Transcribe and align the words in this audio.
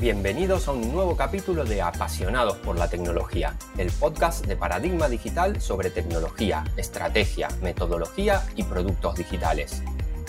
Bienvenidos 0.00 0.68
a 0.68 0.72
un 0.72 0.92
nuevo 0.92 1.16
capítulo 1.16 1.64
de 1.64 1.82
Apasionados 1.82 2.56
por 2.58 2.78
la 2.78 2.88
Tecnología, 2.88 3.58
el 3.78 3.90
podcast 3.90 4.46
de 4.46 4.54
Paradigma 4.54 5.08
Digital 5.08 5.60
sobre 5.60 5.90
tecnología, 5.90 6.62
estrategia, 6.76 7.48
metodología 7.62 8.46
y 8.54 8.62
productos 8.62 9.16
digitales. 9.16 9.82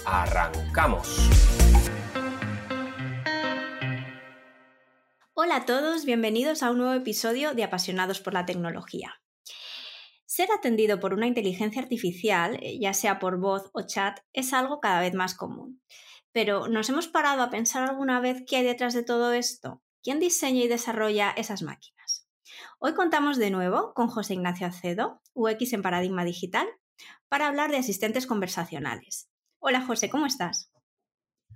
¡Arrancamos! 0.07 1.19
Hola 5.35 5.57
a 5.57 5.65
todos, 5.65 6.03
bienvenidos 6.03 6.63
a 6.63 6.71
un 6.71 6.79
nuevo 6.79 6.93
episodio 6.93 7.53
de 7.53 7.63
Apasionados 7.63 8.21
por 8.21 8.33
la 8.33 8.47
Tecnología. 8.47 9.21
Ser 10.25 10.49
atendido 10.51 10.99
por 10.99 11.13
una 11.13 11.27
inteligencia 11.27 11.79
artificial, 11.79 12.57
eh, 12.63 12.79
ya 12.79 12.95
sea 12.95 13.19
por 13.19 13.39
voz 13.39 13.69
o 13.73 13.83
chat, 13.83 14.17
es 14.33 14.51
algo 14.51 14.79
cada 14.79 14.99
vez 14.99 15.13
más 15.13 15.35
común. 15.35 15.79
Pero 16.31 16.67
¿nos 16.67 16.89
hemos 16.89 17.07
parado 17.07 17.41
a 17.41 17.49
pensar 17.49 17.89
alguna 17.89 18.19
vez 18.19 18.43
qué 18.47 18.57
hay 18.57 18.63
detrás 18.63 18.93
de 18.93 19.03
todo 19.03 19.33
esto? 19.33 19.81
¿Quién 20.03 20.19
diseña 20.19 20.63
y 20.63 20.67
desarrolla 20.67 21.31
esas 21.31 21.61
máquinas? 21.63 22.27
Hoy 22.79 22.93
contamos 22.93 23.37
de 23.37 23.51
nuevo 23.51 23.93
con 23.93 24.07
José 24.07 24.35
Ignacio 24.35 24.67
Acedo, 24.67 25.21
UX 25.33 25.73
en 25.73 25.81
Paradigma 25.81 26.23
Digital, 26.23 26.67
para 27.27 27.47
hablar 27.47 27.71
de 27.71 27.77
asistentes 27.77 28.27
conversacionales. 28.27 29.29
Hola 29.59 29.81
José, 29.81 30.09
¿cómo 30.09 30.25
estás? 30.25 30.71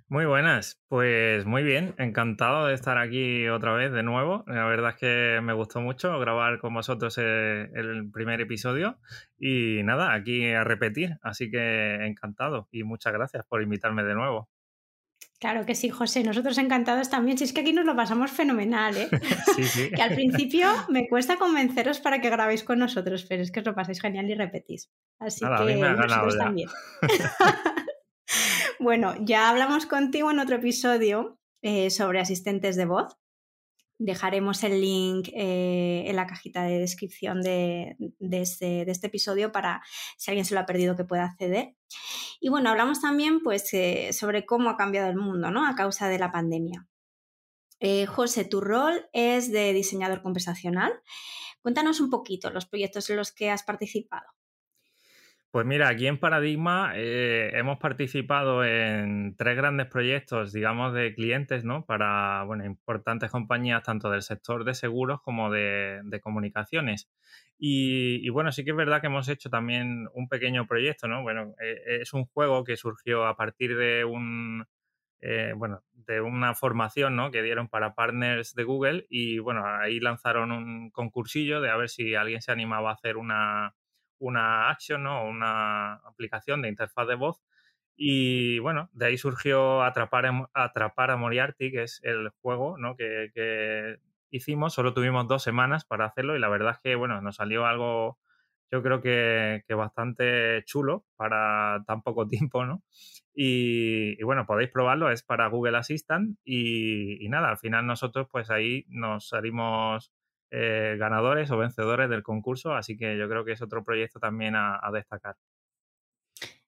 Muy 0.08 0.26
buenas, 0.26 0.82
pues 0.88 1.46
muy 1.46 1.62
bien, 1.62 1.94
encantado 1.96 2.66
de 2.66 2.74
estar 2.74 2.98
aquí 2.98 3.48
otra 3.48 3.72
vez 3.72 3.90
de 3.90 4.02
nuevo. 4.02 4.44
La 4.46 4.66
verdad 4.66 4.90
es 4.90 4.96
que 4.96 5.40
me 5.42 5.54
gustó 5.54 5.80
mucho 5.80 6.18
grabar 6.18 6.58
con 6.58 6.74
vosotros 6.74 7.16
eh, 7.18 7.70
el 7.74 8.10
primer 8.12 8.40
episodio 8.40 8.98
y 9.38 9.82
nada, 9.82 10.12
aquí 10.12 10.52
a 10.52 10.62
repetir, 10.62 11.16
así 11.22 11.50
que 11.50 12.06
encantado 12.06 12.68
y 12.70 12.82
muchas 12.82 13.14
gracias 13.14 13.46
por 13.46 13.62
invitarme 13.62 14.04
de 14.04 14.14
nuevo. 14.14 14.50
Claro 15.44 15.66
que 15.66 15.74
sí, 15.74 15.90
José. 15.90 16.24
Nosotros 16.24 16.56
encantados 16.56 17.10
también. 17.10 17.36
Si 17.36 17.44
es 17.44 17.52
que 17.52 17.60
aquí 17.60 17.74
nos 17.74 17.84
lo 17.84 17.94
pasamos 17.94 18.30
fenomenal, 18.30 18.96
¿eh? 18.96 19.08
Sí, 19.56 19.64
sí. 19.64 19.90
que 19.90 20.00
al 20.00 20.14
principio 20.14 20.66
me 20.88 21.06
cuesta 21.06 21.36
convenceros 21.36 22.00
para 22.00 22.22
que 22.22 22.30
grabéis 22.30 22.64
con 22.64 22.78
nosotros, 22.78 23.26
pero 23.28 23.42
es 23.42 23.52
que 23.52 23.60
os 23.60 23.66
lo 23.66 23.74
pasáis 23.74 24.00
genial 24.00 24.30
y 24.30 24.34
repetís. 24.36 24.90
Así 25.18 25.40
que 25.44 25.74
nosotros 25.76 26.38
también. 26.38 26.70
bueno, 28.80 29.16
ya 29.20 29.50
hablamos 29.50 29.84
contigo 29.84 30.30
en 30.30 30.38
otro 30.38 30.56
episodio 30.56 31.38
eh, 31.60 31.90
sobre 31.90 32.20
asistentes 32.20 32.76
de 32.76 32.86
voz. 32.86 33.18
Dejaremos 34.04 34.62
el 34.64 34.82
link 34.82 35.30
eh, 35.32 36.04
en 36.06 36.16
la 36.16 36.26
cajita 36.26 36.62
de 36.64 36.78
descripción 36.78 37.40
de, 37.40 37.96
este, 38.20 38.84
de, 38.84 38.92
este, 38.92 39.06
episodio 39.06 39.50
para 39.50 39.80
si 40.18 40.30
alguien 40.30 40.44
se 40.44 40.52
lo 40.52 40.60
ha 40.60 40.66
perdido 40.66 40.94
que 40.94 41.04
pueda 41.04 41.24
acceder. 41.24 41.74
Y 42.38 42.50
bueno, 42.50 42.68
hablamos 42.68 43.00
también 43.00 43.40
pues, 43.40 43.72
eh, 43.72 44.10
sobre 44.12 44.44
cómo 44.44 44.68
ha 44.68 44.76
cambiado 44.76 45.08
el 45.08 45.16
mundo 45.16 45.50
¿no? 45.50 45.66
a 45.66 45.74
causa 45.74 46.10
de 46.10 46.18
la 46.18 46.30
pandemia. 46.30 46.86
Eh, 47.80 48.04
José, 48.04 48.44
tu 48.44 48.60
rol 48.60 49.08
es 49.14 49.50
de 49.50 49.72
diseñador 49.72 50.20
conversacional. 50.20 50.92
Cuéntanos 51.62 52.00
un 52.00 52.10
poquito 52.10 52.50
los 52.50 52.66
proyectos 52.66 53.08
en 53.08 53.16
los 53.16 53.32
que 53.32 53.50
has 53.50 53.62
participado. 53.62 54.26
Pues 55.54 55.66
mira, 55.66 55.88
aquí 55.88 56.08
en 56.08 56.18
Paradigma 56.18 56.94
eh, 56.96 57.52
hemos 57.54 57.78
participado 57.78 58.64
en 58.64 59.36
tres 59.36 59.56
grandes 59.56 59.86
proyectos, 59.86 60.52
digamos, 60.52 60.92
de 60.94 61.14
clientes, 61.14 61.62
¿no? 61.62 61.84
Para, 61.86 62.42
bueno, 62.42 62.64
importantes 62.64 63.30
compañías 63.30 63.84
tanto 63.84 64.10
del 64.10 64.22
sector 64.22 64.64
de 64.64 64.74
seguros 64.74 65.20
como 65.22 65.52
de, 65.52 66.02
comunicaciones. 66.24 67.08
Y, 67.56 68.28
bueno, 68.30 68.50
sí 68.50 68.64
que 68.64 68.72
es 68.72 68.76
verdad 68.76 69.00
que 69.00 69.06
hemos 69.06 69.28
hecho 69.28 69.48
también 69.48 70.08
un 70.12 70.28
pequeño 70.28 70.66
proyecto, 70.66 71.06
¿no? 71.06 71.22
Bueno, 71.22 71.54
eh, 71.62 72.00
es 72.00 72.12
un 72.14 72.24
juego 72.24 72.64
que 72.64 72.76
surgió 72.76 73.24
a 73.24 73.36
partir 73.36 73.76
de 73.76 74.04
un, 74.04 74.66
eh, 75.20 75.52
bueno, 75.56 75.84
de 75.92 76.20
una 76.20 76.54
formación, 76.56 77.14
¿no? 77.14 77.30
Que 77.30 77.42
dieron 77.42 77.68
para 77.68 77.94
partners 77.94 78.54
de 78.56 78.64
Google 78.64 79.06
y, 79.08 79.38
bueno, 79.38 79.62
ahí 79.64 80.00
lanzaron 80.00 80.50
un 80.50 80.90
concursillo 80.90 81.60
de 81.60 81.70
a 81.70 81.76
ver 81.76 81.90
si 81.90 82.16
alguien 82.16 82.42
se 82.42 82.50
animaba 82.50 82.90
a 82.90 82.94
hacer 82.94 83.16
una 83.16 83.76
una 84.26 84.70
action 84.70 85.06
o 85.06 85.24
una 85.24 85.94
aplicación 85.94 86.62
de 86.62 86.68
interfaz 86.68 87.06
de 87.08 87.14
voz. 87.14 87.42
Y 87.96 88.58
bueno, 88.58 88.90
de 88.92 89.06
ahí 89.06 89.18
surgió 89.18 89.82
Atrapar, 89.82 90.48
Atrapar 90.52 91.10
a 91.10 91.16
Moriarty, 91.16 91.70
que 91.70 91.84
es 91.84 92.00
el 92.02 92.30
juego 92.40 92.76
¿no? 92.78 92.96
que, 92.96 93.98
hicimos. 94.30 94.74
Solo 94.74 94.94
tuvimos 94.94 95.28
dos 95.28 95.42
semanas 95.42 95.84
para 95.84 96.06
hacerlo 96.06 96.36
y 96.36 96.40
la 96.40 96.48
verdad 96.48 96.72
es 96.72 96.78
que 96.80 96.96
bueno, 96.96 97.20
nos 97.20 97.36
salió 97.36 97.66
algo 97.66 98.18
yo 98.72 98.82
creo 98.82 99.00
que, 99.00 99.62
bastante 99.76 100.64
chulo 100.64 101.04
para 101.16 101.84
tan 101.86 102.02
poco 102.02 102.26
tiempo, 102.28 102.64
¿no? 102.66 102.82
Y, 103.34 104.20
bueno, 104.24 104.46
podéis 104.46 104.70
probarlo, 104.70 105.10
es 105.10 105.22
para 105.22 105.48
Google 105.48 105.76
Assistant 105.76 106.38
y, 106.44 107.24
y, 107.24 107.28
nada, 107.28 107.50
al 107.50 107.58
final 107.58 107.86
nosotros 107.86 108.26
pues 108.30 108.50
ahí 108.50 108.84
nos 108.88 109.28
salimos 109.28 110.12
eh, 110.56 110.94
ganadores 110.96 111.50
o 111.50 111.58
vencedores 111.58 112.08
del 112.08 112.22
concurso, 112.22 112.74
así 112.74 112.96
que 112.96 113.18
yo 113.18 113.28
creo 113.28 113.44
que 113.44 113.50
es 113.52 113.62
otro 113.62 113.82
proyecto 113.82 114.20
también 114.20 114.54
a, 114.54 114.88
destacar. 114.92 115.34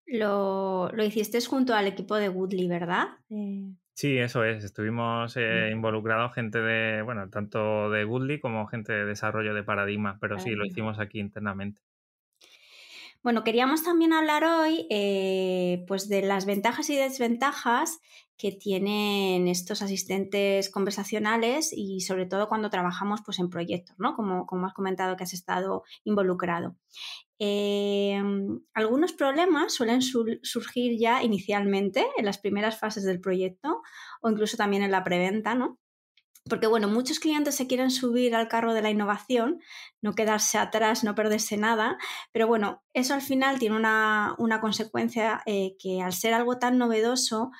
Lo, 0.07 0.91
hiciste 1.05 1.41
junto 1.47 1.73
al 1.73 1.87
equipo 1.87 2.17
de 2.17 2.29
Woodley, 2.29 2.67
¿verdad? 2.67 3.07
Eh, 3.31 3.71
sí, 3.95 4.19
eso 4.19 4.43
es. 4.43 4.65
Estuvimos 4.65 5.37
eh, 5.37 5.71
involucrados 5.71 6.35
gente 6.35 6.61
de, 6.61 7.03
bueno, 7.03 7.31
tanto 7.31 7.89
de 7.91 8.05
Woodley 8.05 8.41
como 8.41 8.67
gente 8.67 8.93
de 8.93 9.05
desarrollo 9.05 9.55
de 9.55 9.63
Paradigma, 9.63 10.19
pero 10.21 10.41
sí, 10.41 10.51
lo 10.57 10.67
hicimos 10.67 10.99
aquí 10.99 11.21
internamente. 11.21 11.81
Bueno, 13.23 13.45
queríamos 13.45 13.85
también 13.85 14.13
hablar 14.13 14.43
hoy 14.45 14.87
pues 15.87 16.09
de 16.09 16.23
las 16.23 16.45
ventajas 16.45 16.91
y 16.91 16.97
desventajas 16.97 18.01
que 18.39 18.53
tienen 18.53 19.49
estos 19.49 19.83
asistentes 19.83 20.71
conversacionales 20.71 21.73
y 21.73 22.01
sobre 22.01 22.27
todo 22.27 22.49
cuando 22.49 22.71
trabajamos 22.71 23.21
pues, 23.25 23.39
en 23.39 23.49
proyectos, 23.49 23.97
¿no? 23.99 24.15
Como, 24.15 24.47
como 24.47 24.67
has 24.67 24.75
comentado 24.75 25.17
que 25.17 25.25
has 25.25 25.33
estado 25.33 25.85
involucrado. 26.05 26.77
Em, 27.39 28.61
algunos 28.73 29.13
problemas 29.13 29.75
suelen 29.75 30.01
surgir 30.03 30.99
ya 30.99 31.23
inicialmente 31.23 32.07
en 32.17 32.25
las 32.25 32.39
primeras 32.39 32.79
fases 32.79 33.05
del 33.05 33.21
proyecto 33.21 33.83
o 34.23 34.31
incluso 34.31 34.57
también 34.57 34.83
en 34.83 34.91
la 34.91 35.05
preventa, 35.05 35.55
¿no? 35.55 35.79
Porque, 36.49 36.69
bueno, 36.69 36.87
muchos 36.89 37.19
clientes 37.19 37.57
se 37.57 37.67
quieren 37.67 37.91
subir 37.91 38.35
al 38.37 38.47
carro 38.47 38.73
de 38.73 38.81
la 38.81 38.91
innovación, 38.91 39.61
no 40.01 40.15
quedarse 40.15 40.59
atrás, 40.59 41.03
no 41.03 41.17
perderse 41.17 41.57
nada, 41.57 41.99
pero 42.33 42.47
bueno, 42.47 42.85
eso 42.95 43.15
al 43.15 43.23
final 43.23 43.59
tiene 43.59 43.77
una, 43.77 44.37
consecuencia 44.61 45.43
eh, 45.47 45.77
que 45.81 46.03
al 46.03 46.13
ser 46.13 46.35
algo 46.35 46.59
tan 46.59 46.79
novedoso, 46.79 47.51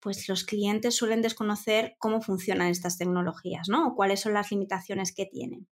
pues 0.00 0.28
los 0.28 0.44
clientes 0.44 0.96
suelen 0.96 1.22
desconocer 1.22 1.94
cómo 1.98 2.20
funcionan 2.20 2.68
estas 2.68 2.98
tecnologías, 2.98 3.68
¿no? 3.68 3.88
O 3.88 3.94
cuáles 3.94 4.20
son 4.20 4.34
las 4.34 4.50
limitaciones 4.50 5.14
que 5.14 5.26
tienen. 5.26 5.68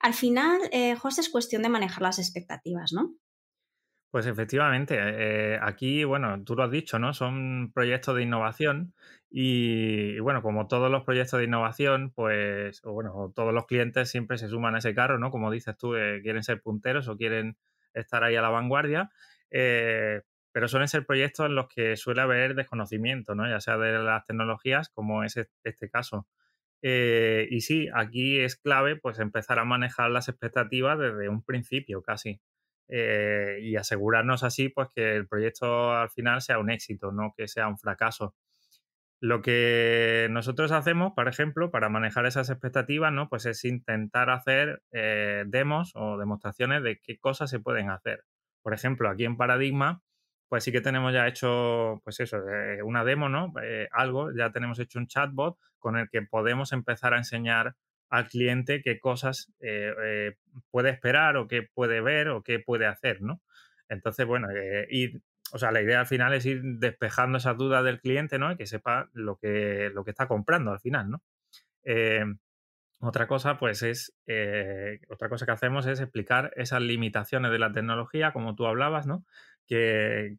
Al 0.00 0.14
final, 0.14 0.60
eh, 0.72 0.96
José, 0.96 1.20
es 1.22 1.28
cuestión 1.28 1.62
de 1.62 1.68
manejar 1.68 2.02
las 2.02 2.18
expectativas, 2.18 2.92
¿no? 2.92 3.14
Pues 4.10 4.26
efectivamente, 4.26 4.96
eh, 4.98 5.58
aquí, 5.60 6.04
bueno, 6.04 6.42
tú 6.42 6.54
lo 6.54 6.62
has 6.62 6.70
dicho, 6.70 6.98
¿no? 6.98 7.12
Son 7.12 7.70
proyectos 7.74 8.16
de 8.16 8.22
innovación 8.22 8.94
y, 9.30 10.18
bueno, 10.20 10.40
como 10.40 10.68
todos 10.68 10.90
los 10.90 11.04
proyectos 11.04 11.38
de 11.38 11.44
innovación, 11.44 12.12
pues, 12.14 12.80
bueno, 12.82 13.32
todos 13.34 13.52
los 13.52 13.66
clientes 13.66 14.08
siempre 14.08 14.38
se 14.38 14.48
suman 14.48 14.74
a 14.74 14.78
ese 14.78 14.94
carro, 14.94 15.18
¿no? 15.18 15.30
Como 15.30 15.50
dices 15.50 15.76
tú, 15.76 15.96
eh, 15.96 16.20
quieren 16.22 16.42
ser 16.42 16.62
punteros 16.62 17.08
o 17.08 17.16
quieren 17.18 17.58
estar 17.92 18.24
ahí 18.24 18.36
a 18.36 18.42
la 18.42 18.48
vanguardia. 18.48 19.10
Eh, 19.50 20.22
pero 20.56 20.68
suelen 20.68 20.88
ser 20.88 21.04
proyectos 21.04 21.44
en 21.44 21.54
los 21.54 21.68
que 21.68 21.98
suele 21.98 22.22
haber 22.22 22.54
desconocimiento, 22.54 23.34
¿no? 23.34 23.46
ya 23.46 23.60
sea 23.60 23.76
de 23.76 23.92
las 23.98 24.24
tecnologías, 24.24 24.88
como 24.88 25.22
es 25.22 25.36
este 25.36 25.90
caso. 25.90 26.26
Eh, 26.80 27.46
y 27.50 27.60
sí, 27.60 27.90
aquí 27.92 28.40
es 28.40 28.56
clave 28.56 28.96
pues 28.96 29.18
empezar 29.18 29.58
a 29.58 29.66
manejar 29.66 30.10
las 30.10 30.30
expectativas 30.30 30.98
desde 30.98 31.28
un 31.28 31.44
principio 31.44 32.00
casi. 32.00 32.40
Eh, 32.88 33.58
y 33.60 33.76
asegurarnos 33.76 34.44
así 34.44 34.70
pues 34.70 34.88
que 34.94 35.16
el 35.16 35.28
proyecto 35.28 35.92
al 35.92 36.08
final 36.08 36.40
sea 36.40 36.58
un 36.58 36.70
éxito, 36.70 37.12
no 37.12 37.34
que 37.36 37.48
sea 37.48 37.68
un 37.68 37.76
fracaso. 37.76 38.34
Lo 39.20 39.42
que 39.42 40.28
nosotros 40.30 40.72
hacemos, 40.72 41.12
por 41.14 41.28
ejemplo, 41.28 41.70
para 41.70 41.90
manejar 41.90 42.24
esas 42.24 42.48
expectativas, 42.48 43.12
¿no? 43.12 43.28
Pues 43.28 43.44
es 43.44 43.62
intentar 43.66 44.30
hacer 44.30 44.82
eh, 44.90 45.44
demos 45.48 45.92
o 45.96 46.16
demostraciones 46.16 46.82
de 46.82 46.98
qué 46.98 47.18
cosas 47.18 47.50
se 47.50 47.60
pueden 47.60 47.90
hacer. 47.90 48.24
Por 48.62 48.72
ejemplo, 48.72 49.10
aquí 49.10 49.26
en 49.26 49.36
Paradigma, 49.36 50.02
pues 50.48 50.64
sí 50.64 50.72
que 50.72 50.80
tenemos 50.80 51.12
ya 51.12 51.26
hecho, 51.26 52.00
pues 52.04 52.20
eso, 52.20 52.38
eh, 52.48 52.82
una 52.82 53.04
demo, 53.04 53.28
¿no? 53.28 53.52
Eh, 53.62 53.88
algo, 53.92 54.30
ya 54.32 54.52
tenemos 54.52 54.78
hecho 54.78 54.98
un 54.98 55.08
chatbot 55.08 55.58
con 55.78 55.96
el 55.96 56.08
que 56.08 56.22
podemos 56.22 56.72
empezar 56.72 57.14
a 57.14 57.18
enseñar 57.18 57.74
al 58.08 58.28
cliente 58.28 58.82
qué 58.82 59.00
cosas 59.00 59.52
eh, 59.60 60.36
puede 60.70 60.90
esperar 60.90 61.36
o 61.36 61.48
qué 61.48 61.62
puede 61.62 62.00
ver 62.00 62.28
o 62.28 62.42
qué 62.42 62.60
puede 62.60 62.86
hacer, 62.86 63.22
¿no? 63.22 63.40
Entonces, 63.88 64.26
bueno, 64.26 64.48
ir, 64.88 65.20
o 65.52 65.58
sea, 65.58 65.72
la 65.72 65.82
idea 65.82 66.00
al 66.00 66.06
final 66.06 66.32
es 66.34 66.46
ir 66.46 66.60
despejando 66.62 67.38
esas 67.38 67.56
dudas 67.56 67.84
del 67.84 68.00
cliente, 68.00 68.38
¿no? 68.38 68.52
Y 68.52 68.56
que 68.56 68.66
sepa 68.66 69.08
lo 69.12 69.36
que, 69.36 69.90
lo 69.92 70.04
que 70.04 70.10
está 70.10 70.28
comprando 70.28 70.70
al 70.72 70.80
final, 70.80 71.10
¿no? 71.10 71.22
otra 72.98 73.28
cosa, 73.28 73.58
pues 73.58 73.82
es, 73.82 74.12
otra 75.08 75.28
cosa 75.28 75.46
que 75.46 75.52
hacemos 75.52 75.86
es 75.86 76.00
explicar 76.00 76.52
esas 76.56 76.80
limitaciones 76.80 77.52
de 77.52 77.58
la 77.60 77.70
tecnología, 77.70 78.32
como 78.32 78.56
tú 78.56 78.66
hablabas, 78.66 79.06
¿no? 79.06 79.24
Que 79.66 80.36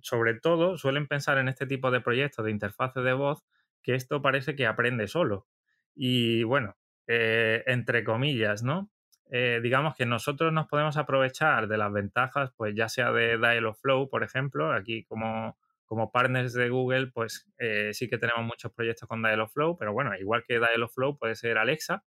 sobre 0.00 0.34
todo 0.34 0.76
suelen 0.76 1.08
pensar 1.08 1.38
en 1.38 1.48
este 1.48 1.66
tipo 1.66 1.90
de 1.90 2.00
proyectos 2.00 2.44
de 2.44 2.50
interfaces 2.50 3.02
de 3.02 3.12
voz 3.12 3.44
que 3.82 3.94
esto 3.94 4.20
parece 4.20 4.56
que 4.56 4.66
aprende 4.66 5.06
solo. 5.06 5.46
Y 5.94 6.42
bueno, 6.42 6.76
eh, 7.06 7.62
entre 7.66 8.02
comillas, 8.02 8.62
¿no? 8.62 8.90
Eh, 9.30 9.60
digamos 9.62 9.96
que 9.96 10.06
nosotros 10.06 10.52
nos 10.52 10.66
podemos 10.66 10.96
aprovechar 10.96 11.68
de 11.68 11.78
las 11.78 11.92
ventajas, 11.92 12.52
pues 12.56 12.74
ya 12.74 12.88
sea 12.88 13.12
de 13.12 13.38
Dialogflow, 13.38 14.08
por 14.08 14.24
ejemplo, 14.24 14.72
aquí 14.72 15.04
como, 15.04 15.56
como 15.84 16.10
partners 16.10 16.52
de 16.52 16.68
Google, 16.68 17.08
pues 17.08 17.48
eh, 17.58 17.90
sí 17.92 18.08
que 18.08 18.18
tenemos 18.18 18.44
muchos 18.44 18.72
proyectos 18.72 19.08
con 19.08 19.22
Dialogflow, 19.22 19.78
pero 19.78 19.92
bueno, 19.92 20.16
igual 20.16 20.44
que 20.46 20.58
Dialogflow 20.58 21.16
puede 21.16 21.36
ser 21.36 21.58
Alexa, 21.58 22.04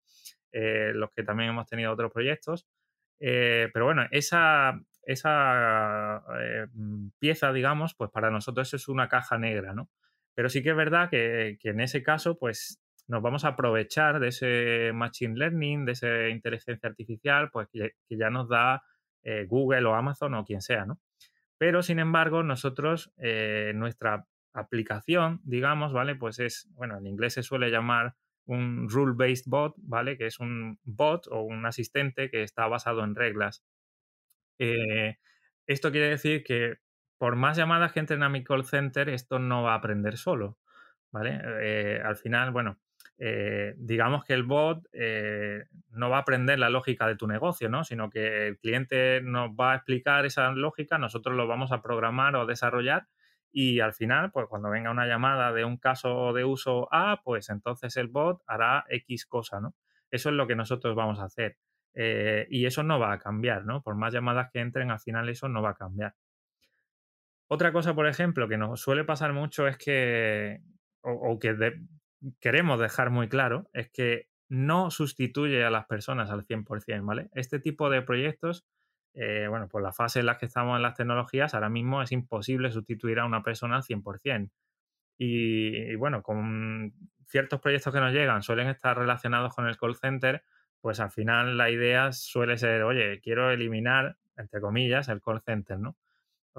los 0.51 1.11
que 1.11 1.23
también 1.23 1.50
hemos 1.50 1.68
tenido 1.68 1.91
otros 1.91 2.13
proyectos. 2.13 2.65
pero 3.19 3.83
bueno, 3.83 4.07
esa, 4.11 4.79
esa 5.06 6.24
pieza, 7.19 7.54
digamos, 7.54 7.96
pues 7.96 8.12
para 8.12 8.31
nosotros 8.31 8.74
es 8.74 8.88
una 8.88 9.07
caja 9.07 9.38
negra, 9.38 9.74
¿no? 9.74 9.90
Pero 10.34 10.50
sí 10.50 10.63
que 10.63 10.72
es 10.72 10.75
verdad 10.75 11.10
que, 11.10 11.57
que 11.62 11.69
en 11.69 11.80
ese 11.80 12.04
caso, 12.04 12.38
pues 12.38 12.81
nos 13.07 13.22
vamos 13.22 13.46
a 13.46 13.50
aprovechar 13.50 14.19
de 14.19 14.30
ese 14.30 14.92
machine 14.94 15.38
learning, 15.38 15.86
de 15.86 15.92
esa 15.92 16.30
inteligencia 16.30 16.90
artificial, 16.90 17.50
pues 17.52 17.68
que, 17.72 17.94
ya 18.10 18.30
nos 18.30 18.50
da 18.50 18.84
eh, 19.24 19.46
Google 19.48 19.86
o 19.86 19.94
Amazon 19.94 20.34
o 20.34 20.46
quien 20.46 20.62
sea, 20.62 20.86
¿no? 20.86 21.00
Pero, 21.57 21.84
sin 21.84 22.00
embargo, 22.00 22.44
nosotros, 22.44 23.13
eh, 23.18 23.72
nuestra 23.75 24.25
aplicación, 24.54 25.42
digamos, 25.44 25.94
¿vale? 25.94 26.16
Pues 26.16 26.40
es, 26.40 26.68
bueno, 26.74 26.98
en 26.98 27.07
inglés 27.07 27.34
se 27.34 27.44
suele 27.44 27.69
llamar 27.69 28.16
un 28.46 28.90
rule-based 28.90 29.46
bot, 29.48 29.75
¿vale? 29.78 30.18
Que 30.18 30.28
es 30.28 30.40
un 30.40 30.80
bot 30.84 31.28
o 31.30 31.42
un 31.42 31.66
asistente 31.66 32.30
que 32.30 32.44
está 32.44 32.68
basado 32.68 33.04
en 33.04 33.16
reglas. 33.16 33.63
Eh, 34.60 35.18
esto 35.68 35.92
quiere 35.92 36.10
decir 36.10 36.44
que 36.44 36.78
por 37.18 37.36
más 37.36 37.57
llamadas 37.57 37.94
que 37.94 38.00
entren 38.00 38.24
a 38.24 38.30
mi 38.30 38.44
call 38.44 38.66
center, 38.66 39.10
esto 39.10 39.40
no 39.40 39.63
va 39.63 39.74
a 39.74 39.78
aprender 39.78 40.18
solo, 40.18 40.60
¿vale? 41.12 42.02
al 42.04 42.18
final, 42.18 42.52
bueno, 42.52 42.78
eh, 43.18 43.74
digamos 43.78 44.25
que 44.25 44.34
el 44.34 44.44
bot 44.44 44.86
eh, 44.92 45.66
no 45.92 46.10
va 46.10 46.18
a 46.18 46.19
aprender 46.22 46.60
la 46.60 46.69
lógica 46.69 47.07
de 47.07 47.16
tu 47.16 47.28
negocio, 47.28 47.69
¿no? 47.69 47.84
Sino 47.84 48.10
que 48.10 48.48
el 48.48 48.57
cliente 48.60 49.22
nos 49.22 49.52
va 49.52 49.74
a 49.74 49.75
explicar 49.78 50.25
esa 50.25 50.52
lógica, 50.52 50.98
nosotros 50.98 51.36
lo 51.36 51.48
vamos 51.48 51.72
a 51.72 51.81
programar 51.81 52.36
o 52.36 52.46
desarrollar 52.46 53.07
y 53.52 53.80
al 53.80 53.94
final, 53.94 54.31
pues 54.31 54.48
cuando 54.50 54.69
venga 54.69 54.92
una 54.92 55.07
llamada 55.07 55.54
de 55.54 55.63
un 55.63 55.78
caso 55.78 56.34
de 56.34 56.44
uso 56.44 56.90
A, 56.92 57.22
pues 57.24 57.50
entonces 57.50 57.96
el 57.96 58.07
bot 58.10 58.42
hará 58.48 58.84
X 58.90 59.25
cosa, 59.25 59.62
¿no? 59.62 59.75
Eso 60.12 60.30
es 60.30 60.36
lo 60.36 60.46
que 60.48 60.56
nosotros 60.56 60.96
vamos 60.96 61.19
a 61.19 61.25
hacer. 61.25 61.57
Eh, 61.95 62.45
y 62.50 62.65
eso 62.65 62.83
no 62.83 63.00
va 63.00 63.13
a 63.13 63.19
cambiar, 63.19 63.65
¿no? 63.65 63.81
Por 63.81 63.95
más 63.95 64.13
llamadas 64.13 64.50
que 64.51 64.59
entren, 64.59 64.92
al 64.92 65.00
final 65.00 65.30
eso 65.30 65.47
no 65.47 65.62
va 65.62 65.71
a 65.71 65.75
cambiar. 65.75 66.13
Otra 67.47 67.71
cosa, 67.71 67.94
por 67.94 68.07
ejemplo, 68.07 68.47
que 68.47 68.57
nos 68.57 68.81
suele 68.81 69.06
pasar 69.06 69.31
mucho 69.31 69.68
es 69.68 69.77
que, 69.77 70.62
o, 71.01 71.39
que 71.39 71.56
queremos 72.42 72.80
dejar 72.80 73.12
muy 73.12 73.30
claro 73.30 73.69
es 73.74 73.89
que 73.92 74.27
no 74.50 74.92
sustituye 74.92 75.63
a 75.63 75.69
las 75.69 75.86
personas 75.86 76.31
al 76.31 76.45
100%, 76.45 77.06
¿vale? 77.06 77.30
Este 77.33 77.59
tipo 77.59 77.89
de 77.89 78.01
proyectos, 78.01 78.65
eh, 79.13 79.47
bueno, 79.47 79.69
por 79.69 79.81
la 79.81 79.94
fase 79.94 80.19
en 80.19 80.25
la 80.25 80.38
que 80.38 80.47
estamos 80.47 80.75
en 80.75 80.81
las 80.81 80.95
tecnologías, 80.95 81.53
ahora 81.53 81.69
mismo 81.69 82.01
es 82.01 82.12
imposible 82.12 82.71
sustituir 82.71 83.19
a 83.19 83.25
una 83.25 83.44
persona 83.44 83.77
al 83.77 83.83
100%. 83.83 84.51
Y, 85.18 85.77
y 85.92 85.95
bueno, 85.95 86.21
con 86.24 86.94
ciertos 87.27 87.62
proyectos 87.62 87.94
que 87.94 88.01
nos 88.01 88.12
llegan 88.12 88.44
suelen 88.44 88.68
estar 88.68 88.97
relacionados 88.97 89.56
con 89.56 89.68
el 89.68 89.77
call 89.77 89.95
center, 89.95 90.44
pues 90.85 90.99
al 90.99 91.09
final 91.09 91.57
la 91.57 91.71
idea 91.71 92.11
suele 92.11 92.59
ser, 92.59 92.83
oye, 92.83 93.19
quiero 93.19 93.49
eliminar, 93.49 94.17
entre 94.37 94.61
comillas, 94.61 95.09
el 95.09 95.19
call 95.19 95.41
center, 95.41 95.79
¿no? 95.79 95.97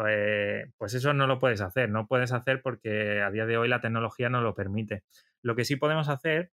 Eh, 0.05 0.67
pues 0.77 0.95
eso 0.95 1.15
no 1.15 1.29
lo 1.29 1.39
puedes 1.39 1.61
hacer, 1.61 1.91
no 1.91 2.09
puedes 2.09 2.33
hacer 2.33 2.61
porque 2.61 3.23
a 3.23 3.31
día 3.31 3.47
de 3.47 3.57
hoy 3.57 3.69
la 3.69 3.81
tecnología 3.81 4.29
no 4.29 4.41
lo 4.41 4.53
permite. 4.53 5.05
Lo 5.43 5.55
que 5.55 5.65
sí 5.65 5.77
podemos 5.77 6.09
hacer, 6.09 6.51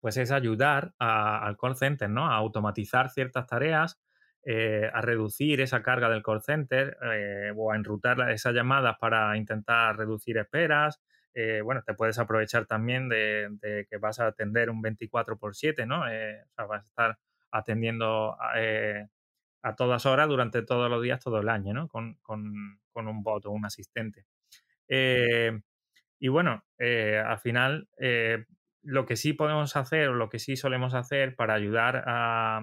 pues 0.00 0.16
es 0.16 0.30
ayudar 0.30 0.94
al 0.98 1.58
call 1.58 1.76
center, 1.76 2.08
¿no? 2.08 2.30
A 2.30 2.36
automatizar 2.36 3.10
ciertas 3.10 3.46
tareas, 3.46 4.00
eh, 4.42 4.90
a 4.90 5.02
reducir 5.02 5.60
esa 5.60 5.82
carga 5.82 6.08
del 6.08 6.22
call 6.22 6.40
center 6.40 6.96
eh, 7.12 7.52
o 7.54 7.72
a 7.72 7.76
enrutar 7.76 8.30
esas 8.30 8.54
llamadas 8.54 8.96
para 8.98 9.36
intentar 9.36 9.98
reducir 9.98 10.38
esperas. 10.38 11.02
Bueno, 11.64 11.82
te 11.82 11.94
puedes 11.94 12.18
aprovechar 12.18 12.66
también 12.66 13.08
de, 13.08 13.86
que 13.90 13.96
vas 13.98 14.20
a 14.20 14.28
atender 14.28 14.70
un 14.70 14.80
24 14.80 15.38
por 15.38 15.54
7, 15.54 15.84
¿no? 15.86 16.00
o 16.00 16.04
sea, 16.06 16.64
vas 16.66 16.82
a 16.82 16.86
estar 16.86 17.18
atendiendo 17.50 18.36
a 19.66 19.74
todas 19.74 20.06
horas 20.06 20.28
durante 20.28 20.62
todos 20.62 20.88
los 20.88 21.02
días, 21.02 21.18
todo 21.20 21.40
el 21.40 21.48
año, 21.48 21.74
¿no? 21.74 21.88
Con, 21.88 22.18
un 22.94 23.22
bot 23.24 23.44
o 23.46 23.50
un 23.50 23.66
asistente. 23.66 24.24
Eh, 24.88 25.60
y 26.20 26.28
bueno, 26.28 26.64
eh, 26.78 27.20
al 27.24 27.40
final, 27.40 27.88
eh, 27.98 28.44
lo 28.82 29.06
que 29.06 29.16
sí 29.16 29.32
podemos 29.32 29.74
hacer 29.74 30.08
o 30.08 30.14
lo 30.14 30.28
que 30.28 30.38
sí 30.38 30.56
solemos 30.56 30.94
hacer 30.94 31.34
para 31.34 31.54
ayudar 31.54 32.04
a, 32.06 32.62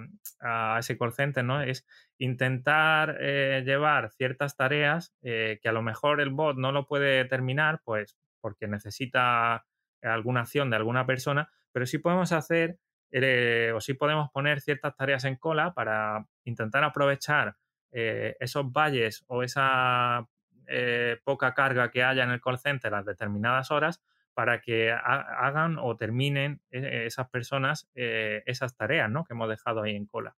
ese 0.79 0.97
call 0.97 1.11
center, 1.11 1.43
¿no? 1.43 1.61
Es 1.61 1.85
intentar 2.17 3.19
llevar 3.19 4.11
ciertas 4.11 4.55
tareas 4.55 5.13
que 5.21 5.59
a 5.65 5.73
lo 5.73 5.81
mejor 5.81 6.21
el 6.21 6.29
bot 6.29 6.57
no 6.57 6.71
lo 6.71 6.87
puede 6.87 7.25
terminar, 7.25 7.81
pues 7.83 8.17
porque 8.43 8.67
necesita 8.67 9.65
alguna 10.01 10.41
acción 10.41 10.69
de 10.69 10.75
alguna 10.75 11.05
persona, 11.05 11.49
pero 11.71 11.85
sí 11.85 11.97
podemos 11.97 12.33
hacer 12.33 12.77
eh, 13.09 13.71
o 13.73 13.79
si 13.79 13.93
podemos 13.93 14.31
poner 14.31 14.59
ciertas 14.59 14.95
tareas 14.95 15.23
en 15.23 15.35
cola 15.37 15.73
para 15.73 16.25
intentar 16.43 16.83
aprovechar 16.83 17.55
eh, 17.91 18.35
esos 18.39 18.71
valles 18.71 19.23
o 19.27 19.43
esa 19.43 20.27
eh, 20.67 21.19
poca 21.23 21.53
carga 21.53 21.89
que 21.91 22.03
haya 22.03 22.23
en 22.23 22.31
el 22.31 22.41
call 22.41 22.57
center 22.57 22.93
a 22.93 23.03
determinadas 23.03 23.71
horas 23.71 24.03
para 24.33 24.61
que 24.61 24.91
hagan 24.91 25.77
o 25.79 25.95
terminen 25.95 26.59
esas 26.71 27.29
personas 27.29 27.87
esas 27.93 28.75
tareas 28.75 29.07
¿no? 29.11 29.25
que 29.25 29.33
hemos 29.33 29.47
dejado 29.47 29.83
ahí 29.83 29.95
en 29.95 30.07
cola. 30.07 30.35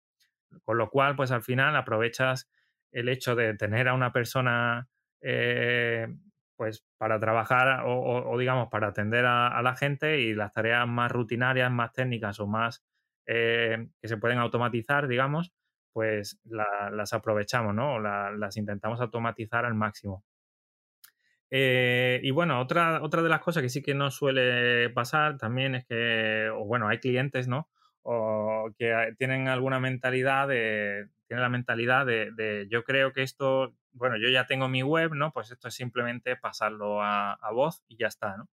Con 0.64 0.80
lo 0.80 0.90
cual, 0.90 1.16
pues 1.16 1.30
al 1.30 1.44
final 1.44 1.76
aprovechas 1.76 2.50
el 2.92 3.08
hecho 3.08 3.36
de 3.36 3.54
tener 3.54 3.88
a 3.88 3.94
una 3.94 4.12
persona 4.12 4.90
pues 6.64 6.86
para 6.98 7.20
trabajar 7.20 7.84
o, 7.86 8.38
digamos 8.40 8.70
para 8.70 8.88
atender 8.88 9.26
a, 9.26 9.62
la 9.62 9.76
gente 9.76 10.22
y 10.22 10.34
las 10.34 10.54
tareas 10.54 10.88
más 10.88 11.12
rutinarias, 11.12 11.70
más 11.70 11.92
técnicas 11.92 12.40
o 12.40 12.48
más 12.48 12.86
eh, 13.26 13.90
que 14.02 14.08
se 14.08 14.16
pueden 14.16 14.38
automatizar, 14.38 15.10
digamos, 15.10 15.52
pues 15.92 16.40
las 16.46 17.12
aprovechamos, 17.12 17.76
¿no? 17.76 17.96
O 17.96 18.00
las 18.00 18.56
intentamos 18.56 19.02
automatizar 19.02 19.66
al 19.66 19.74
máximo. 19.74 20.24
Eh, 21.52 22.22
y 22.24 22.32
bueno, 22.32 22.62
otra, 22.62 23.04
otra 23.04 23.22
de 23.22 23.28
las 23.28 23.42
cosas 23.42 23.62
que 23.62 23.68
sí 23.68 23.82
que 23.82 23.94
no 23.94 24.10
suele 24.10 24.90
pasar 24.92 25.38
también 25.38 25.76
es 25.76 25.86
que, 25.86 26.50
o 26.50 26.64
bueno, 26.64 26.88
hay 26.88 27.00
clientes, 27.00 27.50
¿no? 27.50 27.68
O 28.04 28.70
que 28.78 29.14
tienen 29.18 29.50
alguna 29.50 29.82
mentalidad 29.82 30.48
de, 30.48 31.10
tienen 31.34 31.42
la 31.42 31.50
mentalidad 31.50 32.06
de 32.06 32.68
yo 32.70 32.84
creo 32.84 33.14
que 33.14 33.24
esto 33.24 33.76
bueno, 33.94 34.18
yo 34.18 34.30
ya 34.30 34.46
tengo 34.46 34.68
mi 34.68 34.84
web, 34.84 35.14
¿no? 35.14 35.32
Pues 35.32 35.52
esto 35.52 35.68
es 35.68 35.76
simplemente 35.76 36.36
pasarlo 36.36 37.02
a, 37.02 37.38
voz 37.54 37.84
y 37.88 37.98
ya 37.98 38.08
está, 38.08 38.38
¿no? 38.38 38.50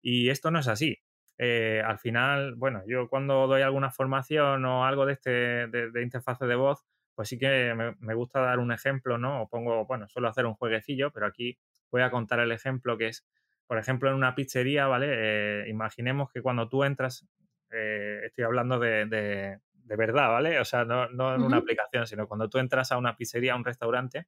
Y 0.00 0.30
esto 0.30 0.50
no 0.50 0.60
es 0.60 0.68
así. 0.68 0.98
Eh, 1.38 1.82
al 1.84 1.98
final, 1.98 2.54
bueno, 2.54 2.82
yo 2.86 3.08
cuando 3.08 3.46
doy 3.46 3.62
alguna 3.62 3.90
formación 3.90 4.64
o 4.64 4.86
algo 4.86 5.04
de 5.06 5.12
este 5.14 5.30
de, 5.68 5.90
de 5.90 6.02
interfaz 6.02 6.38
de 6.38 6.54
voz, 6.54 6.84
pues 7.14 7.28
sí 7.28 7.38
que 7.38 7.74
me, 7.98 8.14
gusta 8.14 8.40
dar 8.40 8.58
un 8.58 8.72
ejemplo, 8.72 9.18
¿no? 9.18 9.42
O 9.42 9.48
pongo, 9.48 9.86
bueno, 9.86 10.08
suelo 10.08 10.28
hacer 10.28 10.46
un 10.46 10.54
jueguecillo, 10.54 11.10
pero 11.10 11.26
aquí 11.26 11.58
voy 11.90 12.02
a 12.02 12.10
contar 12.10 12.40
el 12.40 12.52
ejemplo 12.52 12.96
que 12.96 13.08
es, 13.08 13.26
por 13.66 13.78
ejemplo, 13.78 14.10
en 14.10 14.16
una 14.16 14.34
pizzería, 14.34 14.86
¿vale? 14.86 15.08
Eh, 15.10 15.68
imaginemos 15.68 16.30
que 16.32 16.42
cuando 16.42 16.68
tú 16.68 16.84
entras, 16.84 17.26
eh, 17.72 18.20
estoy 18.24 18.44
hablando 18.44 18.78
de, 18.78 19.58
verdad, 19.94 20.30
¿vale? 20.30 20.58
O 20.58 20.64
sea, 20.64 20.84
no, 20.84 21.08
no 21.10 21.34
en 21.34 21.42
una 21.42 21.58
aplicación, 21.58 22.06
sino 22.06 22.26
cuando 22.26 22.48
tú 22.48 22.58
entras 22.58 22.90
a 22.90 22.98
una 22.98 23.16
pizzería, 23.16 23.52
a 23.52 23.56
un 23.56 23.64
restaurante, 23.64 24.26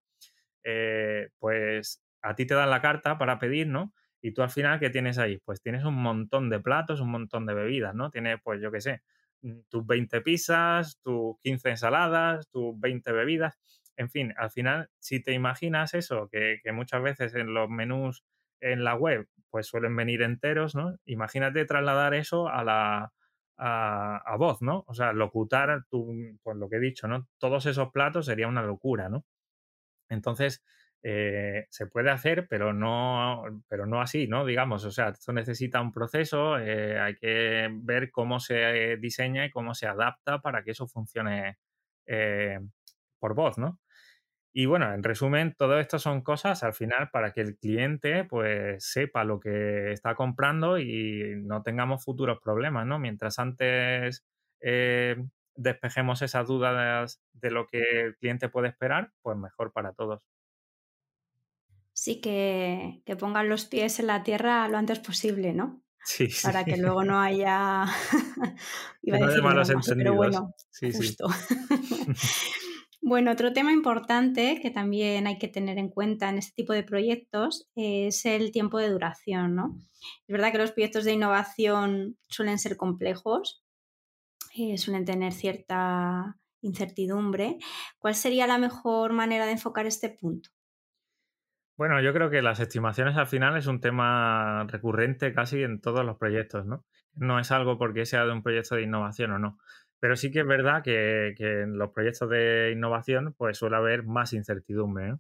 eh, 0.63 1.31
pues 1.39 2.03
a 2.23 2.35
ti 2.35 2.47
te 2.47 2.55
dan 2.55 2.71
la 2.71 2.83
carta 2.83 3.19
para 3.19 3.39
pedir, 3.39 3.67
¿no? 3.67 3.93
Y 4.21 4.33
tú 4.33 4.43
al 4.43 4.51
final, 4.51 4.81
¿qué 4.81 4.91
tienes 4.91 5.19
ahí? 5.19 5.39
Pues 5.45 5.63
tienes 5.63 5.85
un 5.85 5.95
montón 5.95 6.51
de 6.51 6.61
platos, 6.61 7.01
un 7.01 7.11
montón 7.11 7.47
de 7.47 7.55
bebidas, 7.55 7.95
¿no? 7.95 8.11
Tienes, 8.11 8.39
pues 8.43 8.61
yo 8.61 8.71
qué 8.71 8.81
sé, 8.81 9.03
mm, 9.43 9.61
tus 9.69 9.87
20 9.87 10.21
pizzas, 10.21 10.99
tus 11.03 11.39
15 11.41 11.71
ensaladas, 11.71 12.49
tus 12.51 12.79
20 12.79 13.13
bebidas. 13.13 13.59
En 13.97 14.11
fin, 14.11 14.35
al 14.37 14.51
final, 14.51 14.91
si 14.99 15.21
te 15.23 15.33
imaginas 15.33 15.95
eso, 15.95 16.29
que, 16.31 16.61
muchas 16.73 17.03
veces 17.03 17.35
en 17.35 17.55
los 17.55 17.69
menús 17.69 18.25
en 18.61 18.85
la 18.85 18.95
web, 18.95 19.29
pues 19.51 19.67
suelen 19.67 19.97
venir 19.97 20.23
enteros, 20.23 20.75
¿no? 20.75 20.97
Imagínate 21.05 21.65
trasladar 21.65 22.15
eso 22.15 22.49
a 22.49 22.65
la, 22.65 23.13
a, 23.59 24.37
voz, 24.39 24.63
¿no? 24.63 24.85
O 24.87 24.95
sea, 24.95 25.13
locutar, 25.13 25.85
tu, 25.91 26.39
pues 26.43 26.57
lo 26.57 26.69
que 26.69 26.77
he 26.77 26.81
dicho, 26.81 27.09
¿no? 27.09 27.29
Todos 27.39 27.67
esos 27.67 27.91
platos 27.91 28.27
sería 28.27 28.49
una 28.49 28.63
locura, 28.63 29.09
¿no? 29.09 29.25
Entonces, 30.09 30.65
eh, 31.03 31.67
se 31.71 31.87
puede 31.87 32.11
hacer, 32.11 32.47
pero 32.49 32.73
no, 32.73 33.43
pero 33.69 33.87
no 33.87 34.01
así, 34.01 34.29
¿no? 34.29 34.45
Digamos, 34.45 34.85
o 34.85 34.91
sea, 34.91 35.11
esto 35.11 35.33
necesita 35.33 35.81
un 35.81 35.93
proceso, 35.93 36.59
eh, 36.59 36.99
hay 37.01 37.17
que 37.17 37.69
ver 37.73 38.11
cómo 38.11 38.41
se 38.41 38.97
diseña 38.99 39.45
y 39.47 39.51
cómo 39.51 39.75
se 39.75 39.87
adapta 39.87 40.41
para 40.41 40.63
que 40.65 40.73
eso 40.73 40.89
funcione 40.89 41.59
eh, 42.07 42.59
por 43.19 43.35
voz, 43.35 43.59
¿no? 43.59 43.79
Y 44.61 44.67
bueno, 44.67 44.93
en 44.93 45.05
resumen, 45.05 45.55
todo 45.57 45.79
esto 45.79 46.01
son 46.01 46.21
cosas 46.21 46.65
al 46.65 46.75
final 46.75 47.11
para 47.13 47.33
que 47.33 47.43
el 47.43 47.57
cliente 47.59 48.25
pues 48.25 48.85
sepa 48.85 49.23
lo 49.23 49.39
que 49.39 49.93
está 49.93 50.17
comprando 50.17 50.81
y 50.81 51.35
no 51.45 51.63
tengamos 51.63 52.03
futuros 52.03 52.41
problemas, 52.43 52.85
¿no? 52.85 52.99
Mientras 52.99 53.39
antes 53.39 54.25
eh, 54.61 55.15
despejemos 55.55 56.23
esas 56.23 56.49
dudas 56.49 57.23
de 57.35 57.53
lo 57.53 57.69
que 57.69 57.79
el 58.07 58.17
cliente 58.17 58.49
puede 58.49 58.67
esperar, 58.67 59.13
pues 59.23 59.37
mejor 59.37 59.73
para 59.73 59.93
todos. 59.93 60.23
Sí, 61.93 62.21
que, 62.21 63.05
pongan 63.17 63.49
los 63.49 63.65
pies 63.65 64.01
en 64.01 64.09
la 64.09 64.25
tierra 64.25 64.67
lo 64.67 64.77
antes 64.77 64.99
posible, 64.99 65.53
¿no? 65.53 65.85
Sí, 66.03 66.27
Para 66.43 66.65
que 66.65 66.79
luego 66.79 67.05
no 67.05 67.21
haya... 67.21 67.85
Iba 69.03 69.19
no 69.21 69.41
malos 69.41 69.71
entendidos. 69.71 70.17
bueno, 70.17 70.53
sí, 70.73 70.91
justo. 70.93 71.29
Bueno, 73.01 73.31
otro 73.31 73.53
tema 73.53 73.73
importante 73.73 74.59
que 74.61 74.71
también 74.71 75.27
hay 75.27 75.39
que 75.39 75.49
tener 75.49 75.79
en 75.79 75.89
cuenta 75.89 76.29
en 76.29 76.39
este 76.39 76.55
tipo 76.55 76.73
de 76.73 76.83
proyectos 76.83 77.71
es 77.77 78.27
el 78.27 78.51
tiempo 78.53 78.79
de 78.79 78.91
duración, 78.91 79.55
¿no? 79.55 79.77
Es 80.27 80.33
verdad 80.33 80.53
que 80.53 80.59
los 80.59 80.73
proyectos 80.73 81.05
de 81.05 81.13
innovación 81.13 82.19
suelen 82.29 82.59
ser 82.59 82.77
complejos, 82.77 83.65
eh, 84.57 84.77
suelen 84.79 85.05
tener 85.05 85.33
cierta 85.33 86.37
incertidumbre. 86.61 87.59
¿Cuál 87.99 88.15
sería 88.15 88.47
la 88.47 88.59
mejor 88.59 89.13
manera 89.13 89.47
de 89.47 89.53
enfocar 89.53 89.87
este 89.87 90.11
punto? 90.11 90.51
Bueno, 91.77 92.01
yo 92.03 92.13
creo 92.13 92.29
que 92.29 92.43
las 92.43 92.59
estimaciones 92.59 93.17
al 93.17 93.29
final 93.29 93.57
es 93.57 93.69
un 93.69 93.81
tema 93.81 94.65
recurrente 94.65 95.33
casi 95.33 95.63
en 95.63 95.81
todos 95.81 96.05
los 96.05 96.19
proyectos, 96.19 96.67
¿no? 96.67 96.85
No 97.15 97.39
es 97.39 97.53
algo 97.53 97.79
porque 97.79 98.05
sea 98.05 98.25
de 98.25 98.33
un 98.33 98.43
proyecto 98.43 98.75
de 98.75 98.83
innovación 98.83 99.31
o 99.31 99.39
no. 99.39 99.59
Pero 100.01 100.17
sí 100.17 100.31
que 100.31 100.41
es 100.41 100.47
verdad 100.47 100.83
que, 100.83 101.35
en 101.39 101.79
los 101.79 101.91
proyectos 101.91 102.31
de 102.31 102.71
innovación 102.73 103.35
pues 103.37 103.59
suele 103.59 103.77
haber 103.77 104.05
más 104.05 104.33
incertidumbre. 104.33 105.17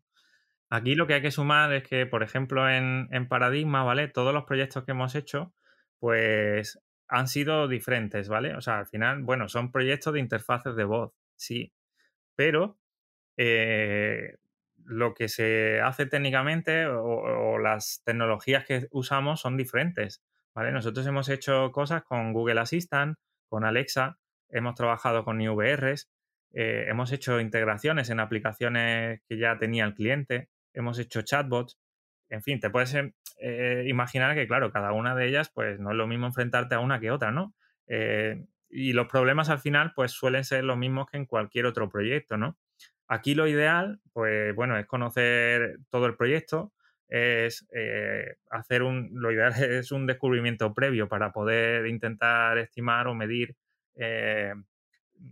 Aquí 0.70 0.94
lo 0.94 1.06
que 1.06 1.14
hay 1.14 1.22
que 1.22 1.30
sumar 1.30 1.72
es 1.72 1.82
que, 1.88 2.06
por 2.06 2.22
ejemplo, 2.22 2.68
en, 2.68 3.08
en, 3.10 3.28
Paradigma, 3.28 3.84
¿vale? 3.84 4.08
Todos 4.08 4.34
los 4.34 4.44
proyectos 4.44 4.84
que 4.84 4.92
hemos 4.92 5.14
hecho, 5.14 5.54
pues 5.98 6.78
han 7.08 7.28
sido 7.28 7.68
diferentes, 7.68 8.28
¿vale? 8.28 8.54
O 8.54 8.60
sea, 8.60 8.78
al 8.78 8.86
final, 8.86 9.22
bueno, 9.22 9.48
son 9.48 9.72
proyectos 9.72 10.12
de 10.14 10.20
interfaces 10.20 10.76
de 10.76 10.84
voz, 10.84 11.12
sí. 11.36 11.72
Pero 12.36 12.78
eh, 13.38 14.36
lo 14.84 15.14
que 15.14 15.28
se 15.28 15.80
hace 15.80 16.06
técnicamente 16.06 16.86
o, 16.86 17.02
o, 17.02 17.58
las 17.58 18.02
tecnologías 18.04 18.64
que 18.66 18.88
usamos 18.90 19.40
son 19.40 19.56
diferentes, 19.56 20.22
¿vale? 20.54 20.72
Nosotros 20.72 21.06
hemos 21.06 21.28
hecho 21.30 21.72
cosas 21.72 22.02
con 22.04 22.32
Google 22.32 22.60
Assistant, 22.60 23.18
con 23.48 23.64
Alexa, 23.64 24.18
hemos 24.50 24.74
trabajado 24.74 25.24
con 25.24 25.40
IVRs, 25.40 26.08
eh, 26.52 26.86
hemos 26.88 27.12
hecho 27.12 27.40
integraciones 27.40 28.10
en 28.10 28.20
aplicaciones 28.20 29.20
que 29.28 29.38
ya 29.38 29.58
tenía 29.58 29.84
el 29.84 29.94
cliente, 29.94 30.48
hemos 30.72 30.98
hecho 30.98 31.22
chatbots, 31.22 31.78
en 32.30 32.42
fin, 32.42 32.60
te 32.60 32.70
puedes 32.70 32.94
eh, 33.40 33.84
imaginar 33.86 34.34
que, 34.34 34.46
claro, 34.46 34.72
cada 34.72 34.92
una 34.92 35.14
de 35.14 35.28
ellas, 35.28 35.50
pues 35.54 35.78
no 35.78 35.90
es 35.90 35.96
lo 35.96 36.06
mismo 36.06 36.26
enfrentarte 36.26 36.74
a 36.74 36.80
una 36.80 37.00
que 37.00 37.10
otra, 37.10 37.32
¿no? 37.32 37.54
Eh, 37.86 38.44
y 38.70 38.92
los 38.92 39.08
problemas 39.08 39.48
al 39.48 39.60
final, 39.60 39.92
pues 39.94 40.12
suelen 40.12 40.44
ser 40.44 40.64
los 40.64 40.76
mismos 40.76 41.06
que 41.10 41.16
en 41.16 41.26
cualquier 41.26 41.66
otro 41.66 41.88
proyecto, 41.88 42.36
¿no? 42.36 42.58
Aquí 43.08 43.34
lo 43.34 43.48
ideal, 43.48 44.00
pues 44.12 44.54
bueno, 44.54 44.78
es 44.78 44.86
conocer 44.86 45.78
todo 45.90 46.06
el 46.06 46.16
proyecto, 46.16 46.72
es 47.08 47.66
hacer 48.50 48.82
un, 48.82 49.10
lo 49.14 49.32
ideal 49.32 49.52
es 49.62 49.92
un 49.92 50.06
descubrimiento 50.06 50.74
previo 50.74 51.08
para 51.08 51.32
poder 51.32 51.86
intentar 51.86 52.58
estimar 52.58 53.06
o 53.08 53.14
medir 53.14 53.56
eh, 53.98 54.54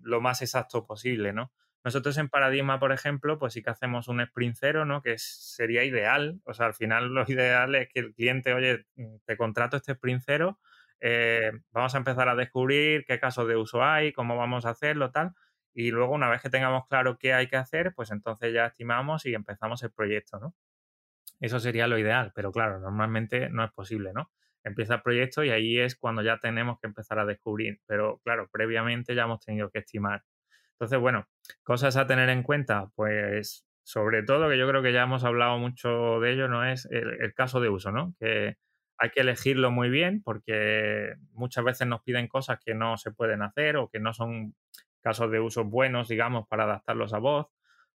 lo 0.02 0.20
más 0.20 0.42
exacto 0.42 0.86
posible, 0.86 1.32
¿no? 1.32 1.52
Nosotros 1.84 2.18
en 2.18 2.28
Paradigma, 2.28 2.80
por 2.80 2.90
ejemplo, 2.90 3.38
pues 3.38 3.52
sí 3.52 3.62
que 3.62 3.70
hacemos 3.70 4.08
un 4.08 4.20
sprint 4.20 4.56
cero, 4.58 4.84
¿no? 4.84 5.02
Que 5.02 5.18
sería 5.18 5.84
ideal. 5.84 6.40
O 6.44 6.52
sea, 6.52 6.66
al 6.66 6.74
final 6.74 7.14
lo 7.14 7.24
ideal 7.28 7.76
es 7.76 7.88
que 7.88 8.00
el 8.00 8.12
cliente, 8.12 8.54
oye, 8.54 8.86
te 9.24 9.36
contrato 9.36 9.76
este 9.76 9.92
sprint 9.92 10.22
cero, 10.26 10.58
eh, 11.00 11.52
vamos 11.70 11.94
a 11.94 11.98
empezar 11.98 12.28
a 12.28 12.34
descubrir 12.34 13.04
qué 13.06 13.20
casos 13.20 13.46
de 13.46 13.56
uso 13.56 13.84
hay, 13.84 14.12
cómo 14.12 14.36
vamos 14.36 14.66
a 14.66 14.70
hacerlo, 14.70 15.12
tal. 15.12 15.34
Y 15.74 15.92
luego, 15.92 16.14
una 16.14 16.28
vez 16.28 16.42
que 16.42 16.50
tengamos 16.50 16.88
claro 16.88 17.18
qué 17.18 17.34
hay 17.34 17.46
que 17.46 17.56
hacer, 17.56 17.92
pues 17.94 18.10
entonces 18.10 18.52
ya 18.52 18.66
estimamos 18.66 19.24
y 19.26 19.34
empezamos 19.34 19.80
el 19.84 19.92
proyecto, 19.92 20.40
¿no? 20.40 20.56
Eso 21.38 21.60
sería 21.60 21.86
lo 21.86 21.98
ideal, 21.98 22.32
pero 22.34 22.50
claro, 22.50 22.80
normalmente 22.80 23.50
no 23.50 23.62
es 23.62 23.70
posible, 23.70 24.12
¿no? 24.12 24.32
Empieza 24.66 24.96
el 24.96 25.02
proyecto 25.02 25.44
y 25.44 25.50
ahí 25.50 25.78
es 25.78 25.96
cuando 25.96 26.22
ya 26.22 26.38
tenemos 26.38 26.78
que 26.80 26.88
empezar 26.88 27.18
a 27.18 27.24
descubrir. 27.24 27.80
Pero 27.86 28.20
claro, 28.24 28.48
previamente 28.52 29.14
ya 29.14 29.22
hemos 29.22 29.40
tenido 29.40 29.70
que 29.70 29.78
estimar. 29.78 30.22
Entonces, 30.72 30.98
bueno, 30.98 31.26
cosas 31.62 31.96
a 31.96 32.06
tener 32.06 32.28
en 32.28 32.42
cuenta, 32.42 32.90
pues 32.96 33.64
sobre 33.84 34.24
todo, 34.24 34.50
que 34.50 34.58
yo 34.58 34.68
creo 34.68 34.82
que 34.82 34.92
ya 34.92 35.04
hemos 35.04 35.22
hablado 35.24 35.58
mucho 35.58 36.18
de 36.20 36.32
ello, 36.32 36.48
no 36.48 36.64
es 36.64 36.88
el, 36.90 37.32
caso 37.34 37.60
de 37.60 37.68
uso, 37.68 37.92
¿no? 37.92 38.14
Que 38.18 38.56
hay 38.98 39.10
que 39.10 39.20
elegirlo 39.20 39.70
muy 39.70 39.88
bien 39.88 40.22
porque 40.24 41.14
muchas 41.32 41.64
veces 41.64 41.86
nos 41.86 42.02
piden 42.02 42.26
cosas 42.26 42.58
que 42.64 42.74
no 42.74 42.96
se 42.96 43.12
pueden 43.12 43.42
hacer 43.42 43.76
o 43.76 43.88
que 43.88 44.00
no 44.00 44.12
son 44.12 44.54
casos 45.00 45.30
de 45.30 45.38
uso 45.38 45.64
buenos, 45.64 46.08
digamos, 46.08 46.48
para 46.48 46.64
adaptarlos 46.64 47.14
a 47.14 47.18
voz. 47.18 47.46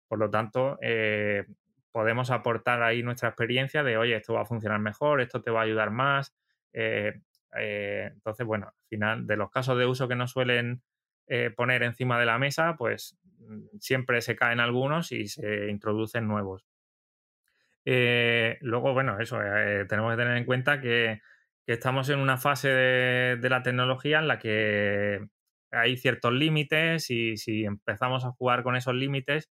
Por 0.08 0.20
lo 0.20 0.30
tanto, 0.30 0.78
eh, 0.82 1.46
podemos 1.92 2.30
aportar 2.30 2.84
ahí 2.84 3.02
nuestra 3.02 3.30
experiencia 3.30 3.84
de, 3.84 3.98
oye, 3.98 4.16
esto 4.16 4.34
va 4.34 4.42
a 4.42 4.46
funcionar 4.46 4.80
mejor, 4.80 5.22
esto 5.22 5.42
te 5.42 5.50
va 5.50 5.62
a 5.62 5.64
ayudar 5.64 5.90
más, 5.90 6.36
eh, 6.74 7.22
eh, 7.58 8.10
entonces, 8.14 8.46
bueno, 8.46 8.68
al 8.68 8.88
final, 8.88 9.28
de 9.28 9.38
los 9.38 9.50
casos 9.52 9.78
de 9.78 9.86
uso 9.86 10.08
que 10.08 10.16
nos 10.16 10.32
suelen 10.32 10.82
eh, 11.28 11.52
poner 11.56 11.84
encima 11.84 12.20
de 12.20 12.26
la 12.26 12.40
mesa, 12.40 12.76
pues 12.78 13.18
mm, 13.40 13.78
siempre 13.80 14.22
se 14.22 14.36
caen 14.36 14.60
algunos 14.60 15.12
y 15.12 15.28
se 15.28 15.70
introducen 15.70 16.28
nuevos. 16.28 16.66
luego, 17.86 18.94
bueno, 18.94 19.20
eso, 19.20 19.40
tenemos 19.88 20.12
que 20.12 20.18
tener 20.18 20.38
en 20.38 20.46
cuenta 20.46 20.80
que, 20.82 21.22
estamos 21.66 22.10
en 22.10 22.20
una 22.20 22.38
fase 22.38 22.70
de, 22.70 23.50
la 23.50 23.62
tecnología 23.62 24.20
en 24.20 24.28
la 24.28 24.40
que 24.40 25.28
hay 25.72 25.98
ciertos 25.98 26.34
límites 26.34 27.12
y 27.12 27.38
si 27.38 27.64
empezamos 27.64 28.26
a 28.26 28.32
jugar 28.32 28.64
con 28.64 28.76
esos 28.76 28.96
límites, 28.96 29.52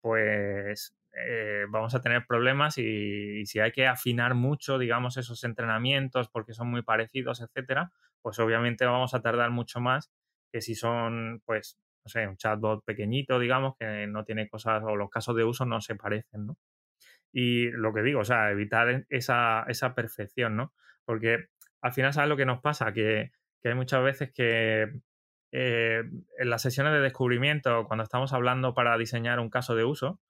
pues 0.00 0.94
eh, 1.12 1.66
vamos 1.68 1.94
a 1.94 2.00
tener 2.00 2.24
problemas 2.26 2.78
y, 2.78 3.44
si 3.46 3.58
hay 3.60 3.72
que 3.72 3.86
afinar 3.86 4.34
mucho, 4.34 4.78
digamos, 4.78 5.16
esos 5.16 5.42
entrenamientos 5.44 6.28
porque 6.28 6.54
son 6.54 6.70
muy 6.70 6.82
parecidos, 6.82 7.40
etcétera, 7.40 7.92
pues 8.22 8.38
obviamente 8.38 8.84
vamos 8.84 9.14
a 9.14 9.20
tardar 9.20 9.50
mucho 9.50 9.80
más 9.80 10.10
que 10.52 10.60
si 10.60 10.74
son, 10.74 11.42
pues, 11.44 11.78
no 12.04 12.08
sé, 12.08 12.26
un 12.26 12.36
chatbot 12.36 12.84
pequeñito, 12.84 13.38
digamos, 13.38 13.74
que 13.78 14.06
no 14.06 14.24
tiene 14.24 14.48
cosas 14.48 14.82
o 14.84 14.96
los 14.96 15.10
casos 15.10 15.36
de 15.36 15.44
uso 15.44 15.64
no 15.66 15.80
se 15.80 15.94
parecen, 15.96 16.46
¿no? 16.46 16.56
Y 17.32 17.70
lo 17.70 17.92
que 17.92 18.02
digo, 18.02 18.20
o 18.20 18.24
sea, 18.24 18.50
evitar 18.50 19.06
esa, 19.08 19.64
esa 19.68 19.94
perfección, 19.94 20.56
¿no? 20.56 20.72
Porque 21.04 21.46
al 21.80 21.92
final, 21.92 22.12
¿sabes 22.12 22.28
lo 22.28 22.36
que 22.36 22.46
nos 22.46 22.60
pasa? 22.60 22.92
Que, 22.92 23.30
que 23.62 23.68
hay 23.68 23.74
muchas 23.74 24.02
veces 24.02 24.32
que 24.32 24.90
eh, 25.52 26.02
en 26.38 26.50
las 26.50 26.62
sesiones 26.62 26.92
de 26.92 27.00
descubrimiento, 27.00 27.84
cuando 27.86 28.04
estamos 28.04 28.32
hablando 28.32 28.74
para 28.74 28.96
diseñar 28.98 29.40
un 29.40 29.50
caso 29.50 29.74
de 29.74 29.84
uso, 29.84 30.20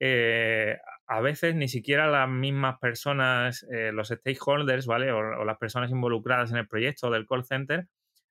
eh, 0.00 0.78
a 1.06 1.20
veces 1.20 1.54
ni 1.54 1.68
siquiera 1.68 2.08
las 2.08 2.28
mismas 2.28 2.78
personas, 2.78 3.66
eh, 3.70 3.92
los 3.92 4.08
stakeholders, 4.08 4.86
¿vale? 4.86 5.12
O, 5.12 5.44
las 5.44 5.58
personas 5.58 5.90
involucradas 5.90 6.50
en 6.50 6.56
el 6.56 6.66
proyecto 6.66 7.10
del 7.10 7.26
call 7.26 7.44
center, 7.44 7.86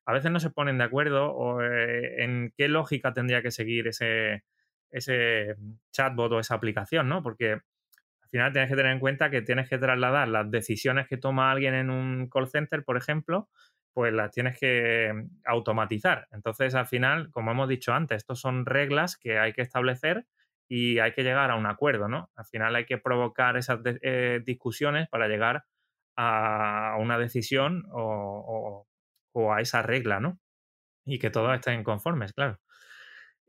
a 0.06 0.14
veces 0.14 0.32
no 0.32 0.40
se 0.40 0.50
ponen 0.50 0.80
de 0.80 0.86
acuerdo 0.86 1.32
o, 1.32 1.62
eh, 1.62 2.24
en 2.24 2.52
qué 2.58 2.68
lógica 2.68 3.14
tendría 3.14 3.44
que 3.44 3.52
seguir 3.52 3.88
ese, 3.88 4.44
ese 4.90 5.56
chatbot 5.92 6.32
o 6.32 6.40
esa 6.40 6.56
aplicación, 6.56 7.08
¿no? 7.08 7.22
Porque 7.22 7.52
al 7.54 8.30
final 8.32 8.52
tienes 8.52 8.70
que 8.70 8.76
tener 8.76 8.92
en 8.92 9.00
cuenta 9.00 9.30
que 9.30 9.42
tienes 9.44 9.70
que 9.70 9.78
trasladar 9.78 10.28
las 10.28 10.50
decisiones 10.50 11.08
que 11.08 11.18
toma 11.18 11.52
alguien 11.52 11.76
en 11.76 11.90
un 11.92 12.30
call 12.30 12.48
center, 12.48 12.84
por 12.84 12.98
ejemplo, 12.98 13.50
pues 13.94 14.14
las 14.14 14.32
tienes 14.32 14.58
que 14.60 15.12
automatizar. 15.46 16.28
Entonces, 16.32 16.76
al 16.76 16.88
final, 16.88 17.30
como 17.32 17.52
hemos 17.52 17.70
dicho 17.70 17.94
antes, 17.94 18.18
estos 18.18 18.40
son 18.40 18.66
reglas 18.66 19.18
que 19.18 19.38
hay 19.38 19.54
que 19.54 19.62
establecer 19.62 20.26
y 20.70 21.00
hay 21.00 21.14
que 21.14 21.24
llegar 21.24 21.50
a 21.50 21.56
un 21.56 21.66
acuerdo, 21.66 22.08
¿no? 22.08 22.30
Al 22.36 22.46
final 22.46 22.76
hay 22.76 22.86
que 22.86 23.00
provocar 23.00 23.58
esas 23.58 23.80
eh, 23.86 24.42
discusiones 24.46 25.10
para 25.10 25.28
llegar 25.28 25.66
a 26.16 26.96
una 27.00 27.18
decisión 27.18 27.86
o, 27.92 28.86
a 29.52 29.62
esa 29.62 29.82
regla, 29.82 30.20
¿no? 30.20 30.40
Y 31.06 31.18
que 31.18 31.32
todos 31.32 31.56
estén 31.56 31.84
conformes, 31.84 32.34
claro. 32.34 32.60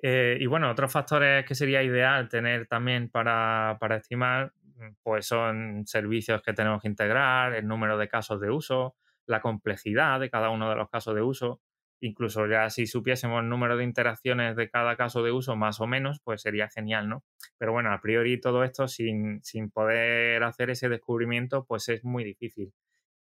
Eh, 0.03 0.39
y 0.41 0.47
bueno, 0.47 0.71
otros 0.71 0.91
factores 0.91 1.45
que 1.45 1.55
sería 1.55 1.83
ideal 1.83 2.29
tener 2.29 2.67
también 2.67 3.11
para, 3.11 3.77
para 3.81 3.97
estimar, 3.97 4.55
mm, 4.77 4.95
pues 5.03 5.27
son 5.27 5.87
servicios 5.87 6.41
que 6.43 6.55
tenemos 6.55 6.81
que 6.81 6.89
integrar, 6.89 7.55
el 7.55 7.69
número 7.69 7.99
de 7.99 8.09
casos 8.09 8.41
de 8.41 8.51
uso, 8.51 8.97
la 9.27 9.43
complejidad 9.43 10.21
de 10.21 10.31
cada 10.31 10.49
uno 10.49 10.71
de 10.71 10.77
los 10.77 10.89
casos 10.89 11.15
de 11.15 11.23
uso, 11.23 11.61
incluso 12.01 12.47
ya 12.47 12.71
si 12.71 12.87
supiésemos 12.87 13.43
el 13.43 13.49
número 13.49 13.77
de 13.77 13.85
interacciones 13.85 14.57
de 14.57 14.71
cada 14.71 14.97
caso 14.97 15.23
de 15.23 15.33
uso 15.33 15.57
más 15.57 15.81
o 15.81 15.87
menos, 15.87 16.21
pues 16.25 16.43
sería 16.43 16.69
genial, 16.69 17.09
¿no? 17.09 17.25
Pero 17.59 17.73
bueno, 17.73 17.93
a 17.93 18.01
priori 18.01 18.41
todo 18.41 18.65
esto 18.65 18.89
sin, 18.89 19.43
sin 19.43 19.71
poder 19.71 20.43
hacer 20.43 20.71
ese 20.71 20.89
descubrimiento, 20.89 21.65
pues 21.67 21.89
es 21.89 22.05
muy 22.05 22.25
difícil. 22.25 22.73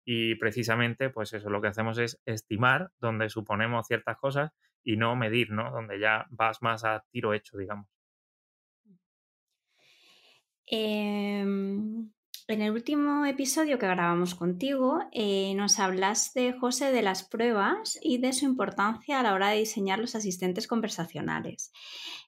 Y 0.05 0.35
precisamente, 0.35 1.09
pues 1.09 1.33
eso, 1.33 1.49
lo 1.49 1.61
que 1.61 1.67
hacemos 1.67 1.97
es 1.97 2.19
estimar 2.25 2.91
donde 2.99 3.29
suponemos 3.29 3.87
ciertas 3.87 4.17
cosas 4.17 4.51
y 4.83 4.95
no 4.97 5.15
medir, 5.17 5.51
¿no? 5.51 5.71
Donde 5.71 5.99
ya 5.99 6.27
vas 6.29 6.61
más 6.61 6.85
a 6.85 7.03
tiro 7.11 7.33
hecho, 7.33 7.57
digamos. 7.57 7.87
Em, 10.69 12.09
en 12.47 12.61
el 12.61 12.71
último 12.71 13.25
episodio 13.25 13.77
que 13.77 13.87
grabamos 13.87 14.33
contigo, 14.33 15.01
eh, 15.11 15.53
nos 15.55 15.79
hablaste, 15.79 16.53
José, 16.53 16.91
de 16.93 17.01
las 17.01 17.23
pruebas 17.23 17.99
y 18.01 18.19
de 18.19 18.31
su 18.31 18.45
importancia 18.45 19.19
a 19.19 19.23
la 19.23 19.33
hora 19.33 19.49
de 19.49 19.57
diseñar 19.57 19.99
los 19.99 20.15
asistentes 20.15 20.65
conversacionales. 20.65 21.73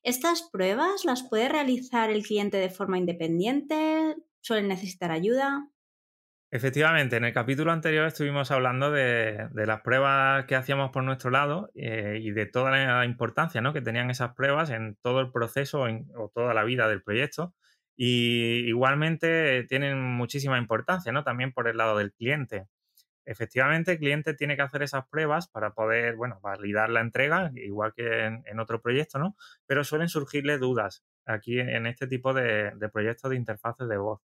¿Estas 0.03 0.43
pruebas 0.51 1.05
las 1.05 1.23
puede 1.23 1.47
realizar 1.47 2.09
el 2.09 2.23
cliente 2.23 2.57
de 2.57 2.69
forma 2.69 2.97
independiente? 2.97 4.17
¿Suelen 4.41 4.67
necesitar 4.67 5.11
ayuda? 5.11 5.69
Efectivamente, 6.51 7.15
en 7.15 7.23
el 7.23 7.33
capítulo 7.33 7.71
anterior 7.71 8.07
estuvimos 8.07 8.51
hablando 8.51 8.91
de, 8.91 9.47
las 9.53 9.81
pruebas 9.81 10.45
que 10.45 10.55
hacíamos 10.55 10.91
por 10.91 11.03
nuestro 11.03 11.29
lado 11.29 11.69
eh, 11.75 12.19
y 12.21 12.31
de 12.31 12.45
toda 12.45 12.71
la 12.71 13.05
importancia 13.05 13.61
que 13.71 13.81
tenían 13.81 14.09
esas 14.09 14.33
pruebas 14.33 14.69
en 14.71 14.97
todo 15.01 15.21
el 15.21 15.31
proceso 15.31 15.83
o 15.83 16.29
toda 16.33 16.53
la 16.53 16.63
vida 16.63 16.89
del 16.89 17.03
proyecto. 17.03 17.53
Y 18.01 18.69
igualmente 18.69 19.65
tienen 19.65 20.01
muchísima 20.01 20.57
importancia, 20.57 21.11
¿no? 21.11 21.25
También 21.25 21.51
por 21.51 21.67
el 21.67 21.75
lado 21.75 21.97
del 21.97 22.13
cliente. 22.13 22.65
Efectivamente, 23.25 23.91
el 23.93 23.99
cliente 23.99 24.33
tiene 24.35 24.55
que 24.55 24.61
hacer 24.61 24.83
esas 24.83 25.05
pruebas 25.09 25.49
para 25.49 25.73
poder, 25.73 26.15
bueno, 26.15 26.39
validar 26.41 26.89
la 26.89 27.01
entrega, 27.01 27.51
igual 27.55 27.93
que 27.93 28.25
en, 28.25 28.59
otro 28.61 28.81
proyecto, 28.81 29.19
¿no? 29.19 29.35
Pero 29.67 29.83
suelen 29.83 30.07
surgirle 30.07 30.57
dudas 30.59 31.03
aquí 31.25 31.59
en, 31.59 31.87
este 31.87 32.07
tipo 32.07 32.33
de, 32.33 32.71
proyectos 32.93 33.31
de 33.31 33.35
interfaces 33.37 33.89
de 33.89 33.97
voz. 33.97 34.21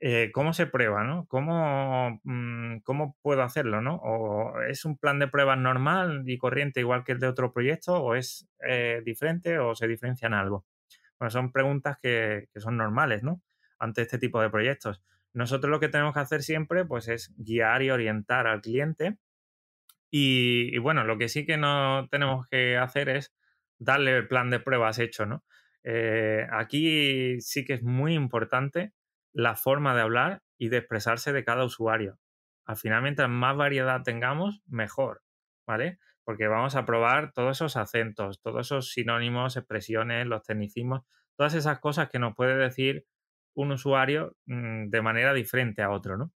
Eh, 0.00 0.32
¿Cómo 0.32 0.52
se 0.52 0.66
prueba, 0.66 1.04
no? 1.04 1.26
¿Cómo, 1.28 2.20
mm, 2.24 2.80
¿Cómo 2.80 3.16
puedo 3.22 3.42
hacerlo, 3.44 3.80
no? 3.82 3.96
¿O 4.02 4.60
es 4.62 4.84
un 4.84 4.98
plan 4.98 5.20
de 5.20 5.28
pruebas 5.28 5.58
normal 5.58 6.24
y 6.26 6.38
corriente 6.38 6.80
igual 6.80 7.04
que 7.04 7.12
el 7.12 7.20
de 7.20 7.28
otro 7.28 7.52
proyecto? 7.52 8.02
¿O 8.02 8.16
es 8.16 8.48
eh, 8.66 9.02
diferente 9.04 9.60
o 9.60 9.76
se 9.76 9.86
diferencian 9.86 10.34
algo? 10.34 10.64
Bueno, 11.20 11.30
son 11.30 11.52
preguntas 11.52 11.98
que, 12.02 12.48
son 12.56 12.78
normales, 12.78 13.22
¿no? 13.22 13.42
Ante 13.78 14.02
este 14.02 14.18
tipo 14.18 14.40
de 14.40 14.50
proyectos. 14.50 15.02
Nosotros 15.34 15.70
lo 15.70 15.78
que 15.78 15.90
tenemos 15.90 16.14
que 16.14 16.20
hacer 16.20 16.42
siempre, 16.42 16.86
pues, 16.86 17.08
es 17.08 17.34
guiar 17.36 17.82
y 17.82 17.90
orientar 17.90 18.46
al 18.46 18.62
cliente. 18.62 19.18
Y, 20.10 20.78
bueno, 20.78 21.04
lo 21.04 21.18
que 21.18 21.28
sí 21.28 21.46
que 21.46 21.58
no 21.58 22.08
tenemos 22.10 22.46
que 22.48 22.78
hacer 22.78 23.10
es 23.10 23.34
darle 23.78 24.16
el 24.16 24.28
plan 24.28 24.50
de 24.50 24.60
pruebas 24.60 24.98
hecho, 24.98 25.26
¿no? 25.26 25.44
Eh, 25.84 26.46
aquí 26.50 27.40
sí 27.40 27.64
que 27.64 27.74
es 27.74 27.82
muy 27.82 28.14
importante 28.14 28.92
la 29.32 29.56
forma 29.56 29.94
de 29.94 30.02
hablar 30.02 30.42
y 30.58 30.68
de 30.70 30.78
expresarse 30.78 31.32
de 31.32 31.44
cada 31.44 31.64
usuario. 31.64 32.18
Al 32.64 32.76
final, 32.76 33.02
mientras 33.02 33.28
más 33.28 33.56
variedad 33.56 34.02
tengamos, 34.02 34.62
mejor, 34.66 35.22
¿vale? 35.66 35.98
Porque 36.30 36.46
vamos 36.46 36.76
a 36.76 36.86
probar 36.86 37.32
todos 37.32 37.56
esos 37.56 37.76
acentos, 37.76 38.40
todos 38.40 38.68
esos 38.68 38.92
sinónimos, 38.92 39.56
expresiones, 39.56 40.28
los 40.28 40.44
tecnicismos, 40.44 41.02
todas 41.36 41.54
esas 41.54 41.80
cosas 41.80 42.08
que 42.08 42.20
nos 42.20 42.36
puede 42.36 42.54
decir 42.54 43.04
un 43.54 43.72
usuario 43.72 44.36
mm, 44.46 44.90
de 44.90 45.02
manera 45.02 45.34
diferente 45.34 45.82
a 45.82 45.90
otro, 45.90 46.16
¿no? 46.16 46.30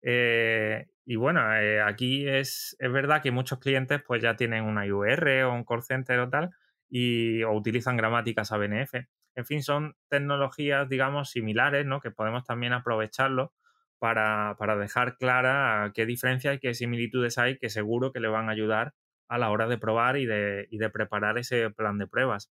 Eh, 0.00 0.86
y 1.04 1.16
bueno, 1.16 1.56
eh, 1.56 1.82
aquí 1.82 2.28
es, 2.28 2.76
es, 2.78 2.92
verdad 2.92 3.20
que 3.20 3.32
muchos 3.32 3.58
clientes 3.58 4.00
pues 4.06 4.22
ya 4.22 4.36
tienen 4.36 4.62
una 4.62 4.86
IUR 4.86 5.28
o 5.42 5.54
un 5.54 5.64
call 5.64 5.82
center 5.82 6.20
o 6.20 6.30
tal, 6.30 6.50
y, 6.88 7.42
o 7.42 7.50
utilizan 7.50 7.96
gramáticas 7.96 8.52
ABNF. 8.52 8.94
En 9.34 9.44
fin, 9.44 9.64
son 9.64 9.96
tecnologías, 10.08 10.88
digamos, 10.88 11.30
similares, 11.30 11.84
¿no? 11.84 12.00
Que 12.00 12.12
podemos 12.12 12.44
también 12.44 12.74
aprovecharlo 12.74 13.52
para, 13.98 14.54
para 14.56 14.76
dejar 14.76 15.16
clara 15.16 15.90
qué 15.96 16.06
diferencias 16.06 16.54
y 16.54 16.58
qué 16.60 16.74
similitudes 16.74 17.38
hay 17.38 17.58
que 17.58 17.70
seguro 17.70 18.12
que 18.12 18.20
le 18.20 18.28
van 18.28 18.48
a 18.48 18.52
ayudar 18.52 18.94
a 19.32 19.38
la 19.38 19.50
hora 19.50 19.66
de 19.66 19.78
probar 19.78 20.18
y 20.18 20.26
de, 20.26 20.66
y 20.70 20.76
de 20.76 20.90
preparar 20.90 21.38
ese 21.38 21.70
plan 21.70 21.96
de 21.96 22.06
pruebas. 22.06 22.50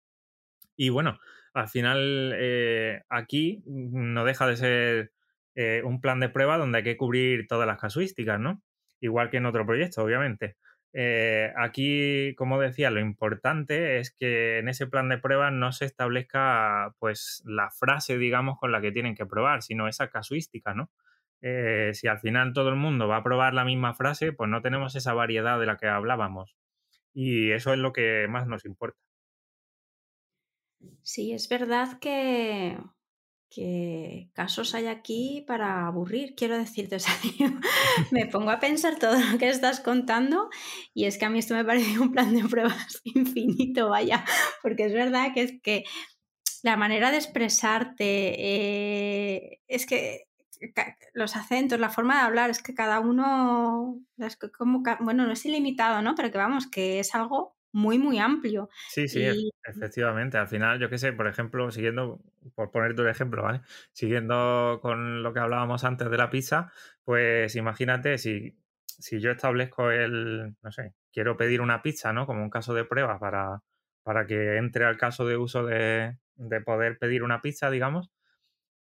Y 0.74 0.88
bueno, 0.88 1.18
al 1.52 1.68
final 1.68 2.32
eh, 2.34 3.02
aquí 3.10 3.62
no 3.66 4.24
deja 4.24 4.46
de 4.46 4.56
ser 4.56 5.12
eh, 5.54 5.82
un 5.84 6.00
plan 6.00 6.18
de 6.20 6.30
prueba 6.30 6.56
donde 6.56 6.78
hay 6.78 6.84
que 6.84 6.96
cubrir 6.96 7.46
todas 7.46 7.66
las 7.66 7.78
casuísticas, 7.78 8.40
¿no? 8.40 8.62
Igual 9.00 9.30
que 9.30 9.36
en 9.36 9.46
otro 9.46 9.66
proyecto, 9.66 10.02
obviamente. 10.02 10.56
Eh, 10.94 11.52
aquí, 11.56 12.34
como 12.36 12.58
decía, 12.60 12.90
lo 12.90 13.00
importante 13.00 13.98
es 13.98 14.14
que 14.14 14.58
en 14.58 14.68
ese 14.68 14.86
plan 14.86 15.08
de 15.08 15.18
prueba 15.18 15.50
no 15.50 15.72
se 15.72 15.84
establezca 15.84 16.94
pues 16.98 17.42
la 17.46 17.70
frase, 17.70 18.16
digamos, 18.18 18.58
con 18.58 18.72
la 18.72 18.80
que 18.80 18.92
tienen 18.92 19.14
que 19.14 19.26
probar, 19.26 19.62
sino 19.62 19.88
esa 19.88 20.08
casuística, 20.08 20.74
¿no? 20.74 20.90
si 21.92 22.06
al 22.06 22.20
final 22.20 22.52
todo 22.52 22.68
el 22.68 22.76
mundo 22.76 23.08
va 23.08 23.16
a 23.16 23.24
probar 23.24 23.52
la 23.52 23.64
misma 23.64 23.94
frase, 23.94 24.32
pues 24.32 24.48
no 24.48 24.62
tenemos 24.62 24.94
esa 24.94 25.12
variedad 25.12 25.58
de 25.58 25.66
la 25.66 25.76
que 25.76 25.88
hablábamos. 25.88 26.54
Y 27.14 27.50
eso 27.52 27.72
es 27.72 27.78
lo 27.78 27.92
que 27.92 28.26
más 28.28 28.46
nos 28.46 28.64
importa. 28.64 28.98
Sí, 31.02 31.32
es 31.32 31.48
verdad 31.48 31.98
que, 32.00 32.76
que 33.50 34.30
casos 34.34 34.74
hay 34.74 34.86
aquí 34.86 35.44
para 35.46 35.86
aburrir, 35.86 36.34
quiero 36.36 36.58
decirte. 36.58 36.96
me 38.10 38.26
pongo 38.26 38.50
a 38.50 38.60
pensar 38.60 38.98
todo 38.98 39.18
lo 39.18 39.38
que 39.38 39.48
estás 39.48 39.80
contando 39.80 40.48
y 40.94 41.04
es 41.06 41.18
que 41.18 41.24
a 41.26 41.30
mí 41.30 41.38
esto 41.38 41.54
me 41.54 41.64
parece 41.64 41.98
un 41.98 42.12
plan 42.12 42.34
de 42.34 42.48
pruebas 42.48 43.00
infinito, 43.04 43.90
vaya, 43.90 44.24
porque 44.62 44.86
es 44.86 44.92
verdad 44.92 45.32
que 45.34 45.42
es 45.42 45.52
que 45.62 45.84
la 46.62 46.76
manera 46.76 47.10
de 47.10 47.18
expresarte 47.18 48.04
eh, 48.38 49.60
es 49.68 49.86
que 49.86 50.28
los 51.14 51.36
acentos, 51.36 51.78
la 51.78 51.90
forma 51.90 52.16
de 52.16 52.22
hablar, 52.22 52.50
es 52.50 52.62
que 52.62 52.74
cada 52.74 53.00
uno, 53.00 54.00
es 54.18 54.36
como, 54.36 54.82
bueno, 55.00 55.26
no 55.26 55.32
es 55.32 55.44
ilimitado, 55.44 56.02
¿no? 56.02 56.14
Pero 56.14 56.30
que 56.30 56.38
vamos, 56.38 56.66
que 56.68 57.00
es 57.00 57.14
algo 57.14 57.56
muy, 57.72 57.98
muy 57.98 58.18
amplio. 58.18 58.68
Sí, 58.88 59.08
sí, 59.08 59.50
efectivamente. 59.64 60.36
Al 60.38 60.48
final, 60.48 60.78
yo 60.78 60.90
qué 60.90 60.98
sé, 60.98 61.12
por 61.12 61.26
ejemplo, 61.26 61.70
siguiendo, 61.70 62.20
por 62.54 62.70
ponerte 62.70 63.02
un 63.02 63.08
ejemplo, 63.08 63.42
¿vale? 63.42 63.62
Siguiendo 63.92 64.78
con 64.82 65.22
lo 65.22 65.32
que 65.32 65.40
hablábamos 65.40 65.84
antes 65.84 66.10
de 66.10 66.18
la 66.18 66.30
pizza, 66.30 66.70
pues 67.04 67.56
imagínate 67.56 68.18
si, 68.18 68.58
si 68.84 69.20
yo 69.20 69.30
establezco 69.30 69.90
el, 69.90 70.54
no 70.62 70.72
sé, 70.72 70.94
quiero 71.12 71.36
pedir 71.36 71.60
una 71.60 71.82
pizza, 71.82 72.12
¿no? 72.12 72.26
Como 72.26 72.42
un 72.42 72.50
caso 72.50 72.74
de 72.74 72.84
prueba 72.84 73.18
para, 73.18 73.62
para 74.02 74.26
que 74.26 74.56
entre 74.56 74.84
al 74.84 74.98
caso 74.98 75.26
de 75.26 75.36
uso 75.36 75.64
de, 75.64 76.18
de 76.34 76.60
poder 76.60 76.98
pedir 76.98 77.22
una 77.22 77.40
pizza, 77.40 77.70
digamos, 77.70 78.10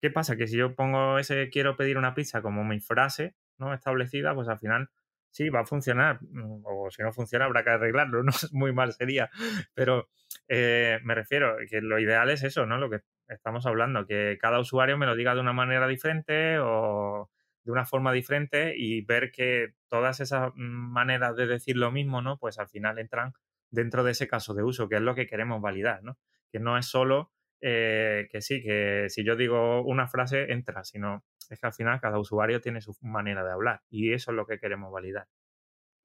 ¿Qué 0.04 0.12
pasa? 0.12 0.36
Que 0.36 0.48
si 0.48 0.58
yo 0.58 0.76
pongo 0.76 1.18
ese 1.18 1.50
quiero 1.50 1.78
pedir 1.78 1.98
una 1.98 2.14
pizza 2.14 2.42
como 2.42 2.66
mi 2.66 2.82
frase 2.82 3.36
¿no? 3.58 3.74
establecida, 3.74 4.36
pues 4.36 4.50
al 4.50 4.60
final 4.60 4.90
sí, 5.30 5.48
va 5.48 5.62
a 5.62 5.66
funcionar. 5.66 6.20
Mm, 6.22 6.62
o 6.66 6.92
si 6.92 7.02
no 7.02 7.14
funciona, 7.14 7.46
habrá 7.46 7.64
que 7.64 7.70
arreglarlo, 7.70 8.22
¿no? 8.24 8.34
Muy 8.52 8.74
mal 8.74 8.92
sería. 8.92 9.30
Pero 9.74 10.10
eh, 10.50 11.00
me 11.06 11.16
refiero 11.16 11.56
que 11.70 11.80
lo 11.80 12.00
ideal 12.00 12.30
es 12.32 12.44
eso, 12.44 12.66
¿no? 12.66 12.78
Lo 12.80 12.90
que 12.90 13.00
estamos 13.30 13.66
hablando, 13.66 14.06
que 14.06 14.38
cada 14.42 14.60
usuario 14.60 14.98
me 14.98 15.06
lo 15.06 15.16
diga 15.16 15.36
de 15.36 15.40
una 15.40 15.54
manera 15.54 15.88
diferente 15.88 16.60
o 16.60 17.30
de 17.64 17.72
una 17.72 17.86
forma 17.86 18.12
diferente 18.12 18.74
y 18.76 19.06
ver 19.06 19.32
que 19.32 19.70
todas 19.88 20.20
esas 20.20 20.52
maneras 20.56 21.38
de 21.38 21.48
decir 21.48 21.78
lo 21.78 21.94
mismo, 21.94 22.22
¿no? 22.22 22.38
Pues 22.40 22.60
al 22.60 22.68
final 22.68 23.00
entran 23.00 23.32
dentro 23.70 24.04
de 24.04 24.12
ese 24.12 24.28
caso 24.28 24.54
de 24.54 24.64
uso, 24.64 24.90
que 24.90 24.96
es 24.96 25.02
lo 25.02 25.16
que 25.16 25.28
queremos 25.28 25.62
validar, 25.62 26.04
¿no? 26.04 26.18
Que 26.52 26.60
no 26.60 26.78
es 26.78 26.88
solo 26.88 27.32
eh, 27.66 28.28
que 28.30 28.42
sí, 28.42 28.62
que 28.62 29.06
si 29.08 29.24
yo 29.24 29.38
digo 29.38 29.82
una 29.84 30.08
frase 30.08 30.52
entra, 30.52 30.84
sino 30.84 31.24
es 31.50 31.60
que 31.60 31.66
al 31.66 31.74
final 31.74 32.02
cada 32.02 32.20
usuario 32.20 32.60
tiene 32.60 32.82
su 32.82 32.94
manera 33.02 33.44
de 33.44 33.54
hablar 33.54 33.82
y 33.90 34.12
eso 34.12 34.32
es 34.32 34.36
lo 34.36 34.46
que 34.46 34.60
queremos 34.60 34.92
validar. 34.92 35.28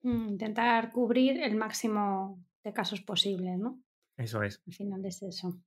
Mm, 0.03 0.29
intentar 0.29 0.93
cubrir 0.93 1.43
el 1.43 1.57
máximo 1.57 2.41
de 2.63 2.73
casos 2.73 3.01
posibles, 3.01 3.59
¿no? 3.59 3.83
Eso 4.17 4.43
es. 4.45 4.63
Al 4.69 4.73
final 4.73 5.05
es 5.05 5.21
eso. 5.23 5.61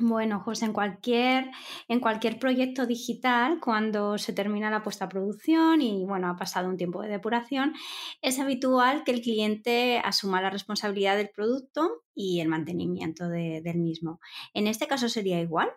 Bueno, 0.00 0.40
José, 0.40 0.66
en 0.66 0.72
cualquier, 0.72 1.50
en 1.88 2.00
cualquier 2.00 2.38
proyecto 2.38 2.86
digital, 2.86 3.60
cuando 3.60 4.18
se 4.18 4.32
termina 4.32 4.70
la 4.70 4.82
puesta 4.82 5.04
a 5.04 5.08
producción 5.08 5.82
y 5.82 6.04
bueno, 6.04 6.28
ha 6.28 6.36
pasado 6.36 6.68
un 6.68 6.76
tiempo 6.76 7.02
de 7.02 7.08
depuración, 7.08 7.74
es 8.22 8.38
habitual 8.40 9.04
que 9.04 9.12
el 9.12 9.20
cliente 9.20 10.00
asuma 10.04 10.40
la 10.40 10.50
responsabilidad 10.50 11.16
del 11.16 11.30
producto 11.30 12.04
y 12.14 12.40
el 12.40 12.48
mantenimiento 12.48 13.28
del 13.28 13.78
mismo. 13.78 14.20
¿En 14.54 14.66
este 14.66 14.86
caso 14.86 15.08
sería 15.08 15.40
igual? 15.40 15.70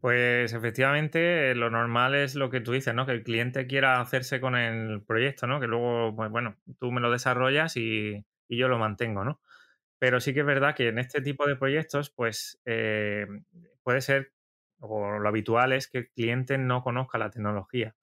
Pues 0.00 0.52
efectivamente, 0.52 1.54
lo 1.54 1.70
normal 1.70 2.14
es 2.14 2.34
lo 2.34 2.50
que 2.50 2.60
tú 2.60 2.72
dices, 2.72 2.94
¿no? 2.94 3.06
Que 3.06 3.12
el 3.12 3.22
cliente 3.22 3.66
quiera 3.66 4.00
hacerse 4.00 4.40
con 4.40 4.54
el 4.54 5.02
proyecto, 5.02 5.46
¿no? 5.46 5.60
Que 5.60 5.66
luego, 5.66 6.14
pues 6.14 6.30
bueno, 6.30 6.56
tú 6.78 6.92
me 6.92 7.00
lo 7.00 7.10
desarrollas 7.10 7.76
y, 7.78 8.24
y 8.46 8.56
yo 8.58 8.68
lo 8.68 8.78
mantengo, 8.78 9.24
¿no? 9.24 9.40
Pero 9.98 10.20
sí 10.20 10.34
que 10.34 10.40
es 10.40 10.46
verdad 10.46 10.74
que 10.74 10.88
en 10.88 10.98
este 10.98 11.20
tipo 11.20 11.46
de 11.46 11.56
proyectos, 11.56 12.10
pues 12.10 12.60
eh, 12.64 13.26
puede 13.82 14.00
ser, 14.00 14.32
o 14.80 15.18
lo 15.18 15.28
habitual 15.28 15.72
es 15.72 15.88
que 15.88 15.98
el 15.98 16.10
cliente 16.10 16.58
no 16.58 16.82
conozca 16.82 17.18
la 17.18 17.30
tecnología. 17.30 17.94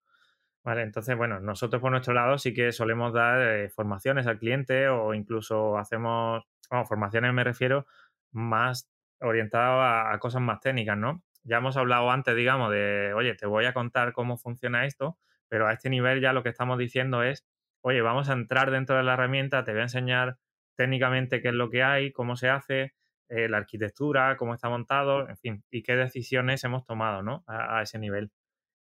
¿Vale? 0.63 0.83
Entonces, 0.83 1.17
bueno, 1.17 1.39
nosotros 1.39 1.81
por 1.81 1.91
nuestro 1.91 2.13
lado 2.13 2.37
sí 2.37 2.53
que 2.53 2.71
solemos 2.71 3.13
dar 3.13 3.41
eh, 3.41 3.69
formaciones 3.69 4.27
al 4.27 4.37
cliente 4.37 4.89
o 4.89 5.15
incluso 5.15 5.77
hacemos, 5.77 6.43
bueno, 6.69 6.85
formaciones 6.85 7.33
me 7.33 7.43
refiero 7.43 7.87
más 8.31 8.91
orientadas 9.21 10.13
a, 10.13 10.19
cosas 10.19 10.41
más 10.41 10.59
técnicas, 10.59 10.97
¿no? 10.97 11.23
Ya 11.43 11.57
hemos 11.57 11.77
hablado 11.77 12.11
antes, 12.11 12.35
digamos, 12.35 12.71
de, 12.71 13.13
oye, 13.15 13.33
te 13.35 13.47
voy 13.47 13.65
a 13.65 13.73
contar 13.73 14.13
cómo 14.13 14.37
funciona 14.37 14.85
esto, 14.85 15.17
pero 15.47 15.67
a 15.67 15.73
este 15.73 15.89
nivel 15.89 16.21
ya 16.21 16.33
lo 16.33 16.43
que 16.43 16.49
estamos 16.49 16.77
diciendo 16.77 17.23
es, 17.23 17.45
oye, 17.81 18.01
vamos 18.01 18.29
a 18.29 18.33
entrar 18.33 18.69
dentro 18.69 18.95
de 18.95 19.03
la 19.03 19.13
herramienta, 19.13 19.63
te 19.63 19.71
voy 19.71 19.81
a 19.81 19.83
enseñar 19.83 20.37
técnicamente 20.75 21.41
qué 21.41 21.49
es 21.49 21.53
lo 21.53 21.69
que 21.69 21.83
hay, 21.83 22.11
cómo 22.11 22.35
se 22.35 22.49
hace, 22.49 22.93
eh, 23.29 23.49
la 23.49 23.57
arquitectura, 23.57 24.37
cómo 24.37 24.53
está 24.53 24.69
montado, 24.69 25.27
en 25.29 25.37
fin, 25.37 25.63
y 25.71 25.83
qué 25.83 25.95
decisiones 25.95 26.63
hemos 26.63 26.85
tomado, 26.85 27.23
¿no? 27.23 27.43
A, 27.47 27.81
ese 27.81 27.99
nivel. 27.99 28.31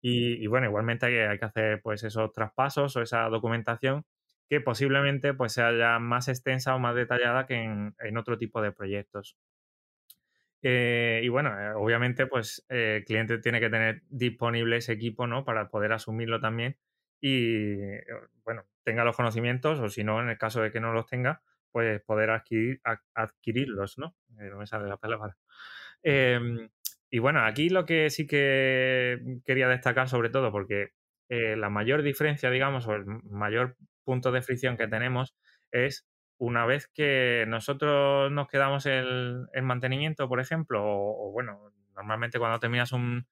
Y, 0.02 0.47
bueno, 0.47 0.67
igualmente 0.67 1.08
hay, 1.08 1.38
que 1.39 1.45
hacer 1.45 1.82
pues 1.82 2.04
esos 2.04 2.32
traspasos 2.32 2.95
o 2.95 3.02
esa 3.02 3.23
documentación 3.30 4.06
que 4.50 4.62
posiblemente 4.62 5.34
pues 5.34 5.54
sea 5.54 5.73
ya 5.73 6.00
más 6.00 6.30
extensa 6.30 6.76
o 6.76 6.80
más 6.80 6.95
detallada 6.95 7.45
que 7.45 7.56
en 7.56 8.17
otro 8.17 8.38
tipo 8.38 8.62
de 8.62 8.71
proyectos. 8.71 9.38
Eh, 10.63 11.21
y 11.23 11.30
bueno, 11.30 11.60
eh, 11.60 11.73
obviamente, 11.76 12.28
pues 12.28 12.65
el 12.69 13.04
cliente 13.06 13.38
tiene 13.39 13.60
que 13.60 13.69
tener 13.69 14.02
disponible 14.10 14.78
ese 14.78 14.93
equipo, 14.93 15.28
¿no? 15.28 15.45
Para 15.45 15.69
poder 15.69 15.93
asumirlo 15.93 16.39
también 16.39 16.78
y, 17.21 17.76
bueno, 18.43 18.65
tenga 18.84 19.04
los 19.04 19.15
conocimientos 19.15 19.80
o 19.80 19.89
si 19.89 20.04
no, 20.04 20.21
en 20.21 20.30
el 20.30 20.38
caso 20.38 20.62
de 20.62 20.71
que 20.71 20.80
no 20.80 20.93
los 20.93 21.08
tenga, 21.08 21.41
pues 21.77 22.01
poder 22.01 22.31
adquirir, 22.31 22.81
adquirirlos, 23.13 23.99
¿no? 23.99 24.15
no 24.29 24.57
me 24.57 24.65
sale 24.65 24.89
la 24.89 24.97
palabra. 24.97 25.37
Em, 26.01 26.69
y 27.11 27.19
bueno, 27.19 27.45
aquí 27.45 27.69
lo 27.69 27.85
que 27.85 28.09
sí 28.09 28.25
que 28.25 29.19
quería 29.45 29.67
destacar 29.67 30.09
sobre 30.09 30.31
todo, 30.31 30.51
porque 30.51 30.93
la 31.29 31.69
mayor 31.69 32.01
diferencia, 32.01 32.49
digamos, 32.49 32.87
o 32.87 32.95
el 32.95 33.05
mayor 33.05 33.77
punto 34.03 34.31
de 34.31 34.41
fricción 34.41 34.75
que 34.75 34.87
tenemos 34.87 35.35
es 35.71 36.07
una 36.39 36.65
vez 36.65 36.87
que 36.87 37.45
nosotros 37.47 38.31
nos 38.31 38.47
quedamos 38.47 38.87
el, 38.87 39.47
mantenimiento, 39.61 40.27
por 40.27 40.39
ejemplo, 40.39 40.83
o, 40.83 41.31
bueno, 41.31 41.71
normalmente 41.95 42.39
cuando 42.39 42.59
terminas 42.59 42.91
un, 42.91 43.27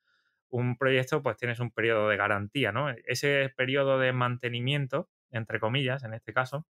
proyecto, 0.78 1.24
pues 1.24 1.36
tienes 1.36 1.60
un 1.60 1.72
periodo 1.72 2.10
de 2.10 2.18
garantía, 2.18 2.72
¿no? 2.72 2.94
Ese 3.08 3.52
periodo 3.58 3.98
de 3.98 4.14
mantenimiento, 4.14 5.10
entre 5.32 5.60
comillas, 5.60 6.04
en 6.04 6.14
este 6.14 6.32
caso, 6.32 6.68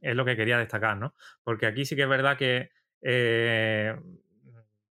es 0.00 0.16
lo 0.16 0.24
que 0.24 0.36
quería 0.36 0.58
destacar, 0.58 0.96
¿no? 0.96 1.14
Porque 1.44 1.66
aquí 1.66 1.84
sí 1.84 1.96
que 1.96 2.02
es 2.02 2.08
verdad 2.08 2.36
que, 2.36 2.70
eh, 3.02 3.94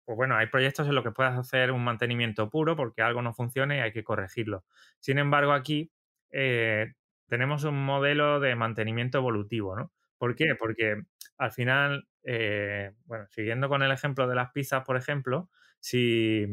pues 0.06 0.16
bueno, 0.16 0.36
hay 0.36 0.48
proyectos 0.48 0.88
en 0.88 0.96
los 0.96 1.04
que 1.04 1.12
puedes 1.12 1.34
hacer 1.34 1.72
un 1.72 1.84
mantenimiento 1.84 2.50
puro 2.50 2.76
porque 2.76 3.02
algo 3.02 3.22
no 3.22 3.34
funciona 3.34 3.78
y 3.78 3.80
hay 3.80 3.92
que 3.92 4.04
corregirlo. 4.04 4.66
Sin 5.00 5.18
embargo, 5.18 5.54
aquí 5.54 5.92
eh, 6.32 6.94
tenemos 7.28 7.64
un 7.64 7.84
modelo 7.86 8.40
de 8.40 8.56
mantenimiento 8.56 9.18
evolutivo, 9.18 9.76
¿no? 9.76 9.92
¿Por 10.18 10.36
qué? 10.36 10.56
Porque 10.58 11.02
al 11.38 11.52
final, 11.52 12.08
eh, 12.24 12.92
bueno, 13.06 13.26
siguiendo 13.30 13.70
con 13.70 13.82
el 13.82 13.92
ejemplo 13.92 14.28
de 14.28 14.36
las 14.36 14.52
pizzas, 14.52 14.84
por 14.84 14.98
ejemplo, 14.98 15.50
si 15.80 16.46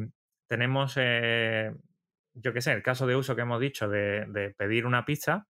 tenemos, 0.47 0.95
yo 2.41 2.53
qué 2.53 2.61
sé, 2.61 2.73
el 2.73 2.83
caso 2.83 3.07
de 3.07 3.17
uso 3.17 3.37
que 3.37 3.43
hemos 3.43 3.61
dicho 3.61 3.89
de, 3.89 4.55
pedir 4.57 4.87
una 4.87 5.05
pizza, 5.05 5.47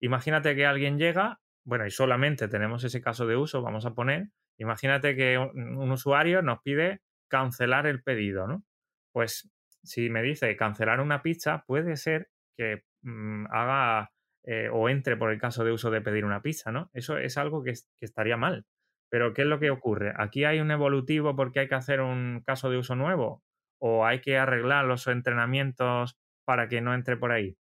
imagínate 0.00 0.56
que 0.56 0.66
alguien 0.66 0.98
llega, 0.98 1.40
bueno, 1.64 1.86
y 1.86 1.90
solamente 1.90 2.48
tenemos 2.48 2.84
ese 2.84 3.00
caso 3.00 3.26
de 3.26 3.36
uso, 3.36 3.62
vamos 3.62 3.86
a 3.86 3.94
poner, 3.94 4.28
imagínate 4.58 5.14
que 5.16 5.38
un, 5.38 5.90
usuario 5.90 6.42
nos 6.42 6.60
pide 6.62 7.00
cancelar 7.28 7.86
el 7.86 8.02
pedido, 8.02 8.46
¿no? 8.46 8.64
Pues 9.12 9.50
si 9.82 10.10
me 10.10 10.22
dice 10.22 10.54
cancelar 10.56 11.00
una 11.00 11.22
pizza, 11.22 11.64
puede 11.66 11.96
ser 11.96 12.28
que 12.56 12.84
mm, 13.02 13.46
haga 13.50 14.10
eh, 14.44 14.68
o 14.72 14.88
entre 14.88 15.16
por 15.16 15.30
el 15.30 15.38
caso 15.38 15.64
de 15.64 15.72
uso 15.72 15.90
de 15.90 16.00
pedir 16.00 16.24
una 16.24 16.42
pizza, 16.42 16.72
¿no? 16.72 16.90
Eso 16.92 17.18
es 17.18 17.36
algo 17.36 17.62
que, 17.62 17.74
estaría 18.00 18.36
mal. 18.36 18.64
Pero 19.10 19.34
¿qué 19.34 19.42
es 19.42 19.48
lo 19.48 19.58
que 19.60 19.70
ocurre? 19.70 20.14
¿Aquí 20.16 20.44
hay 20.44 20.60
un 20.60 20.70
evolutivo 20.70 21.36
porque 21.36 21.60
hay 21.60 21.68
que 21.68 21.74
hacer 21.74 22.00
un 22.00 22.42
caso 22.46 22.70
de 22.70 22.78
uso 22.78 22.94
nuevo? 22.94 23.42
¿O 23.78 24.06
hay 24.06 24.20
que 24.20 24.38
arreglar 24.38 24.84
los 24.86 25.06
entrenamientos 25.08 26.16
para 26.44 26.68
que 26.68 26.80
no 26.80 26.94
entre 26.94 27.16
por 27.16 27.32
ahí? 27.32 27.56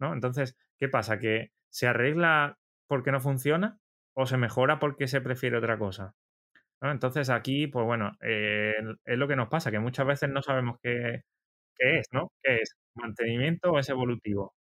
¿No? 0.00 0.12
Entonces, 0.14 0.56
¿qué 0.78 0.88
pasa? 0.88 1.18
¿Que 1.18 1.52
se 1.70 1.86
arregla 1.86 2.58
porque 2.86 3.12
no 3.12 3.20
funciona? 3.20 3.78
¿O 4.14 4.26
se 4.26 4.36
mejora 4.38 4.78
porque 4.78 5.08
se 5.08 5.20
prefiere 5.20 5.58
otra 5.58 5.78
cosa? 5.78 6.14
Entonces 6.82 7.30
aquí, 7.30 7.66
pues 7.68 7.86
bueno, 7.86 8.12
eh, 8.22 8.74
es 9.04 9.18
lo 9.18 9.28
que 9.28 9.36
nos 9.36 9.48
pasa, 9.48 9.70
que 9.70 9.78
muchas 9.80 10.06
veces 10.06 10.30
no 10.30 10.42
sabemos 10.42 10.78
qué, 10.82 11.22
qué 11.76 11.98
es, 12.00 12.06
¿no? 12.12 12.32
¿Qué 12.42 12.56
es? 12.62 12.76
¿Mantenimiento 12.96 13.72
o 13.72 13.78
es 13.78 13.88
evolutivo? 13.90 14.54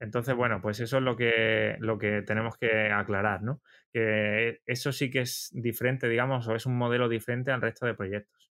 Entonces, 0.00 0.34
bueno, 0.36 0.60
pues 0.62 0.78
eso 0.80 0.98
es 0.98 1.02
lo 1.02 1.16
que, 1.16 1.76
lo 1.80 1.98
que 1.98 2.22
tenemos 2.22 2.56
que 2.56 2.90
aclarar, 2.92 3.42
¿no? 3.42 3.60
Que 3.92 4.60
eso 4.66 4.92
sí 4.92 5.10
que 5.10 5.20
es 5.22 5.50
diferente, 5.52 6.08
digamos, 6.08 6.46
o 6.48 6.54
es 6.54 6.66
un 6.66 6.76
modelo 6.78 7.08
diferente 7.08 7.50
al 7.50 7.62
resto 7.62 7.84
de 7.86 7.94
proyectos. 7.94 8.47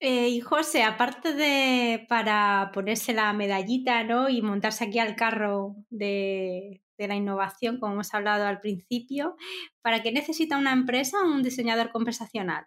Eh, 0.00 0.28
y 0.30 0.40
José, 0.40 0.82
aparte 0.82 1.34
de 1.34 2.06
para 2.08 2.70
ponerse 2.72 3.12
la 3.12 3.32
medallita, 3.34 4.02
¿no? 4.02 4.30
Y 4.30 4.40
montarse 4.40 4.84
aquí 4.84 4.98
al 4.98 5.14
carro 5.14 5.76
de, 5.90 6.82
de 6.96 7.08
la 7.08 7.16
innovación, 7.16 7.78
como 7.78 7.94
hemos 7.94 8.14
hablado 8.14 8.46
al 8.46 8.60
principio, 8.60 9.36
¿para 9.82 10.02
qué 10.02 10.10
necesita 10.12 10.56
una 10.56 10.72
empresa 10.72 11.22
un 11.22 11.42
diseñador 11.42 11.90
conversacional? 11.90 12.66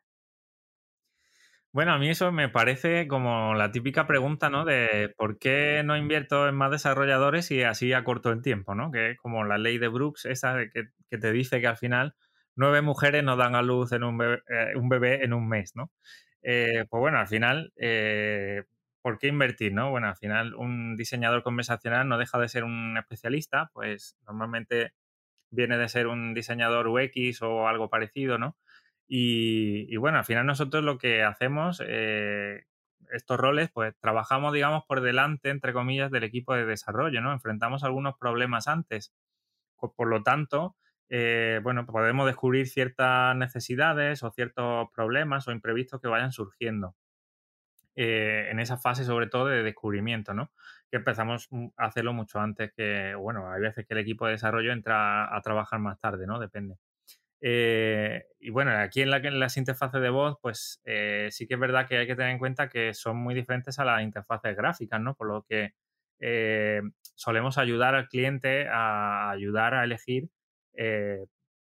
Bueno, 1.71 1.93
a 1.93 1.97
mí 1.97 2.07
eso 2.07 2.31
me 2.31 2.49
parece 2.49 3.07
como 3.07 3.55
la 3.55 3.71
típica 3.71 4.05
pregunta, 4.05 4.51
¿no? 4.51 4.63
De 4.63 5.11
por 5.17 5.39
qué 5.39 5.81
no 5.83 5.97
invierto 5.97 6.47
en 6.47 6.53
más 6.53 6.69
desarrolladores 6.69 7.49
y 7.49 7.63
así 7.63 7.93
acorto 7.93 8.29
el 8.29 8.43
tiempo, 8.43 8.75
¿no? 8.75 8.91
Que 8.91 9.15
como 9.17 9.43
la 9.43 9.57
ley 9.57 9.79
de 9.79 9.87
Brooks, 9.87 10.25
esa 10.25 10.55
que, 10.71 10.89
que 11.09 11.17
te 11.17 11.31
dice 11.31 11.61
que 11.61 11.67
al 11.67 11.77
final 11.77 12.13
nueve 12.55 12.83
mujeres 12.83 13.23
no 13.23 13.37
dan 13.37 13.55
a 13.55 13.63
luz 13.63 13.91
en 13.91 14.03
un 14.03 14.19
bebé, 14.19 14.43
eh, 14.49 14.75
un 14.75 14.87
bebé 14.87 15.23
en 15.23 15.33
un 15.33 15.47
mes, 15.49 15.75
¿no? 15.75 15.91
Eh, 16.43 16.85
pues 16.89 16.99
bueno, 16.99 17.19
al 17.19 17.27
final, 17.27 17.73
eh, 17.77 18.63
¿por 19.01 19.17
qué 19.19 19.27
invertir, 19.27 19.73
no? 19.73 19.89
Bueno, 19.91 20.07
al 20.09 20.17
final 20.17 20.55
un 20.55 20.95
diseñador 20.97 21.43
conversacional 21.43 22.07
no 22.07 22.17
deja 22.17 22.37
de 22.39 22.49
ser 22.49 22.63
un 22.65 22.97
especialista, 22.97 23.71
pues 23.73 24.17
normalmente 24.27 24.93
viene 25.51 25.77
de 25.77 25.89
ser 25.89 26.07
un 26.07 26.33
diseñador 26.33 26.87
UX 26.87 27.41
o 27.43 27.67
algo 27.67 27.89
parecido, 27.89 28.37
¿no? 28.37 28.57
Y, 29.07 29.95
bueno, 29.97 30.17
al 30.19 30.25
final 30.25 30.45
nosotros 30.45 30.83
lo 30.83 30.97
que 30.97 31.23
hacemos, 31.23 31.81
eh, 31.85 32.65
estos 33.11 33.37
roles, 33.39 33.69
pues 33.71 33.95
trabajamos, 33.99 34.53
digamos, 34.53 34.83
por 34.87 35.01
delante, 35.01 35.49
entre 35.49 35.73
comillas, 35.73 36.11
del 36.11 36.23
equipo 36.23 36.55
de 36.55 36.65
desarrollo, 36.65 37.21
¿no? 37.21 37.33
Enfrentamos 37.33 37.83
algunos 37.83 38.15
problemas 38.17 38.67
antes. 38.67 39.13
Por, 39.77 40.07
lo 40.07 40.23
tanto, 40.23 40.75
eh, 41.15 41.59
bueno, 41.61 41.85
podemos 41.85 42.25
descubrir 42.25 42.67
ciertas 42.67 43.35
necesidades 43.35 44.23
o 44.23 44.31
ciertos 44.31 44.89
problemas 44.95 45.47
o 45.47 45.51
imprevistos 45.51 46.01
que 46.01 46.07
vayan 46.07 46.31
surgiendo. 46.31 46.95
Eh, 47.95 48.47
en 48.49 48.59
esa 48.59 48.77
fase, 48.77 49.03
sobre 49.03 49.27
todo, 49.27 49.45
de 49.45 49.61
descubrimiento, 49.61 50.33
¿no? 50.33 50.51
Que 50.89 50.97
empezamos 50.97 51.49
a 51.77 51.85
hacerlo 51.85 52.13
mucho 52.13 52.39
antes 52.39 52.73
que, 52.75 53.13
bueno, 53.13 53.51
hay 53.51 53.61
veces 53.61 53.85
que 53.85 53.93
el 53.93 53.99
equipo 53.99 54.25
de 54.25 54.31
desarrollo 54.31 54.71
entra 54.71 55.35
a 55.35 55.39
trabajar 55.41 55.79
más 55.79 55.99
tarde, 55.99 56.25
¿no? 56.25 56.39
Depende. 56.39 56.77
Eh, 57.41 58.25
y 58.39 58.49
bueno, 58.49 58.71
aquí 58.71 59.03
en, 59.03 59.11
la, 59.11 59.17
en 59.17 59.39
las 59.39 59.55
interfaces 59.57 60.01
de 60.01 60.09
voz, 60.09 60.39
pues 60.41 60.81
sí 61.29 61.47
que 61.47 61.53
es 61.53 61.59
verdad 61.59 61.87
que 61.87 61.97
hay 61.97 62.07
que 62.07 62.15
tener 62.15 62.31
en 62.31 62.39
cuenta 62.39 62.69
que 62.69 62.95
son 62.95 63.17
muy 63.17 63.35
diferentes 63.35 63.77
a 63.77 63.85
las 63.85 64.01
interfaces 64.01 64.57
gráficas, 64.57 64.99
¿no? 64.99 65.13
Por 65.13 65.27
lo 65.27 65.43
que 65.43 65.73
solemos 67.13 67.59
ayudar 67.59 67.93
al 67.93 68.07
cliente 68.07 68.67
a 68.67 69.29
ayudar 69.29 69.75
a 69.75 69.83
elegir, 69.83 70.31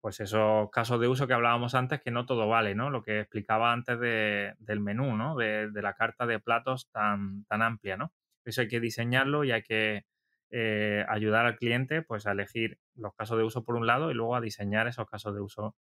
pues 0.00 0.20
esos 0.20 0.70
casos 0.70 1.00
de 1.00 1.08
uso 1.08 1.26
que 1.26 1.34
hablábamos 1.34 1.74
antes, 1.74 2.00
que 2.00 2.10
no 2.10 2.26
todo 2.26 2.48
vale, 2.48 2.74
¿no? 2.74 2.90
Lo 2.90 3.02
que 3.02 3.20
explicaba 3.20 3.72
antes 3.72 4.00
del 4.00 4.80
menú, 4.80 5.16
¿no? 5.16 5.36
De, 5.36 5.70
la 5.74 5.94
carta 5.94 6.26
de 6.26 6.40
platos 6.40 6.90
tan, 6.90 7.44
tan 7.44 7.62
amplia, 7.62 7.96
¿no? 7.96 8.12
Eso 8.44 8.62
hay 8.62 8.68
que 8.68 8.80
diseñarlo 8.80 9.44
y 9.44 9.52
hay 9.52 9.62
que 9.62 10.04
eh, 10.50 11.04
ayudar 11.08 11.46
al 11.46 11.56
cliente 11.56 12.02
pues, 12.02 12.26
a 12.26 12.32
elegir 12.32 12.78
los 12.94 13.14
casos 13.14 13.38
de 13.38 13.44
uso 13.44 13.64
por 13.64 13.74
un 13.74 13.86
lado 13.86 14.10
y 14.10 14.14
luego 14.14 14.36
a 14.36 14.40
diseñar 14.42 14.86
esos 14.86 15.08
casos 15.08 15.34
de 15.34 15.40
uso 15.40 15.76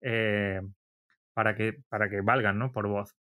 eh, 0.00 0.60
para, 1.32 1.54
que, 1.54 1.74
para 1.88 2.08
que 2.10 2.22
valgan 2.22 2.58
¿no? 2.58 2.72
por 2.72 2.88
voz. 2.88 3.14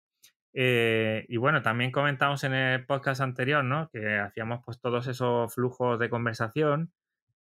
Eh, 0.53 1.25
y 1.27 1.37
bueno, 1.37 1.61
también 1.61 1.91
comentamos 1.91 2.43
en 2.45 2.53
el 2.53 2.85
podcast 2.85 3.21
anterior 3.21 3.65
¿no? 3.65 3.89
que 3.91 4.17
hacíamos 4.17 4.61
pues, 4.63 4.79
todos 4.79 5.07
esos 5.07 5.53
flujos 5.53 5.99
de 5.99 6.09
conversación, 6.09 6.93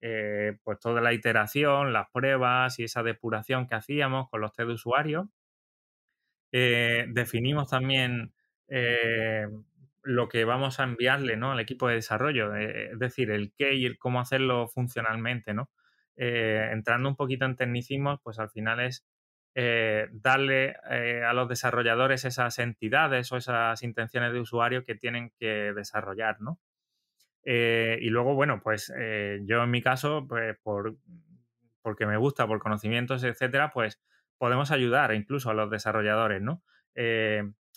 pues 0.00 0.78
toda 0.80 1.00
la 1.00 1.12
iteración, 1.12 1.92
las 1.92 2.08
pruebas 2.10 2.78
y 2.78 2.84
esa 2.84 3.02
depuración 3.02 3.66
que 3.66 3.74
hacíamos 3.74 4.28
con 4.30 4.40
los 4.40 4.52
test 4.52 4.68
de 4.68 4.74
usuario. 4.74 5.30
definimos 6.52 7.70
también 7.70 8.32
lo 10.06 10.28
que 10.28 10.44
vamos 10.44 10.78
a 10.78 10.84
enviarle 10.84 11.36
¿no? 11.36 11.52
al 11.52 11.60
equipo 11.60 11.88
de 11.88 11.96
desarrollo, 11.96 12.54
eh, 12.54 12.90
es 12.92 12.98
decir, 12.98 13.30
el 13.30 13.52
qué 13.52 13.74
y 13.74 13.86
el 13.86 13.98
cómo 13.98 14.20
hacerlo 14.20 14.68
funcionalmente, 14.68 15.52
¿no? 15.52 15.68
Eh, 16.16 16.70
entrando 16.72 17.08
un 17.08 17.16
poquito 17.16 17.44
en 17.44 17.56
tecnicismos, 17.56 18.20
pues 18.22 18.38
al 18.38 18.48
final 18.48 18.80
es 18.80 19.04
eh, 19.56 20.08
darle 20.12 20.76
a 21.26 21.32
los 21.32 21.48
desarrolladores 21.48 22.24
esas 22.24 22.58
entidades 22.58 23.32
o 23.32 23.36
esas 23.36 23.82
intenciones 23.82 24.32
de 24.32 24.40
usuario 24.40 24.84
que 24.84 24.94
tienen 24.94 25.32
que 25.38 25.72
desarrollar, 25.74 26.40
¿no? 26.40 26.60
Y 27.46 28.10
luego, 28.10 28.34
bueno, 28.34 28.60
pues 28.62 28.92
yo 29.42 29.62
en 29.62 29.70
mi 29.70 29.80
caso, 29.80 30.26
pues 30.28 30.56
por, 30.62 30.96
porque 31.82 32.06
me 32.06 32.16
gusta, 32.16 32.46
por 32.46 32.58
conocimientos, 32.58 33.22
etcétera, 33.22 33.70
pues 33.72 34.00
podemos 34.38 34.70
ayudar 34.72 35.14
incluso 35.14 35.50
a 35.50 35.54
los 35.54 35.70
desarrolladores, 35.70 36.42
¿no? 36.42 36.62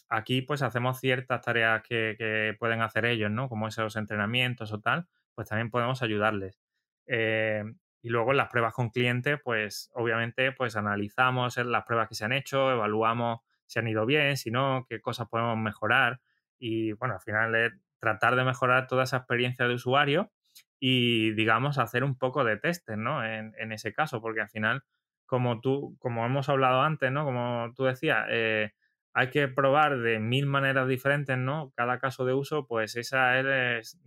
aquí 0.10 0.41
pues 0.41 0.62
hacemos 0.62 0.99
ciertas 0.99 1.41
tareas 1.41 1.84
que, 1.84 2.55
pueden 2.60 2.82
hacer 2.82 3.05
ellos, 3.05 3.32
¿no? 3.32 3.47
Como 3.47 3.67
esos 3.67 3.95
entrenamientos 3.95 4.73
o 4.73 4.79
tal, 4.82 5.08
pues 5.36 5.47
también 5.47 5.69
podemos 5.69 6.01
ayudarles. 6.01 6.60
Eh, 7.08 7.63
Y 8.01 8.10
luego 8.10 8.32
en 8.32 8.38
las 8.38 8.49
pruebas 8.49 8.73
con 8.73 8.89
clientes, 8.89 9.39
pues 9.43 9.91
obviamente 9.93 10.51
pues 10.53 10.75
analizamos 10.75 11.58
las 11.58 11.84
pruebas 11.86 12.08
que 12.10 12.15
se 12.15 12.25
han 12.25 12.34
hecho, 12.34 12.71
evaluamos 12.71 13.41
si 13.67 13.79
han 13.79 13.88
ido 13.88 14.05
bien, 14.05 14.38
si 14.38 14.51
no, 14.51 14.86
qué 14.89 15.01
cosas 15.01 15.27
podemos 15.29 15.58
mejorar. 15.58 16.21
Y 16.58 16.93
bueno, 16.93 17.15
al 17.15 17.21
final 17.21 17.55
es 17.55 17.73
tratar 17.99 18.35
de 18.35 18.43
mejorar 18.43 18.88
toda 18.88 19.03
esa 19.03 19.17
experiencia 19.17 19.67
de 19.67 19.75
usuario 19.75 20.31
y, 20.79 21.31
digamos, 21.31 21.77
hacer 21.77 22.03
un 22.03 22.17
poco 22.17 22.43
de 22.43 22.57
testes, 22.57 22.97
¿no? 22.97 23.23
En, 23.25 23.53
en 23.57 23.71
ese 23.71 23.93
caso, 23.93 24.21
porque 24.21 24.41
al 24.41 24.49
final, 24.49 24.83
como 25.25 25.62
tú, 25.62 25.95
como 25.99 26.25
hemos 26.25 26.49
hablado 26.49 26.81
antes, 26.81 27.12
¿no? 27.12 27.25
Como 27.25 27.73
tú 27.75 27.83
decías, 27.85 28.25
eh, 28.29 28.73
hay 29.13 29.29
que 29.29 29.47
probar 29.47 29.99
de 29.99 30.19
mil 30.19 30.45
maneras 30.45 30.88
diferentes, 30.88 31.38
¿no? 31.38 31.71
Cada 31.75 31.99
caso 31.99 32.25
de 32.25 32.33
uso, 32.33 32.67
pues 32.67 32.95
esa 32.95 33.39
es 33.39 33.99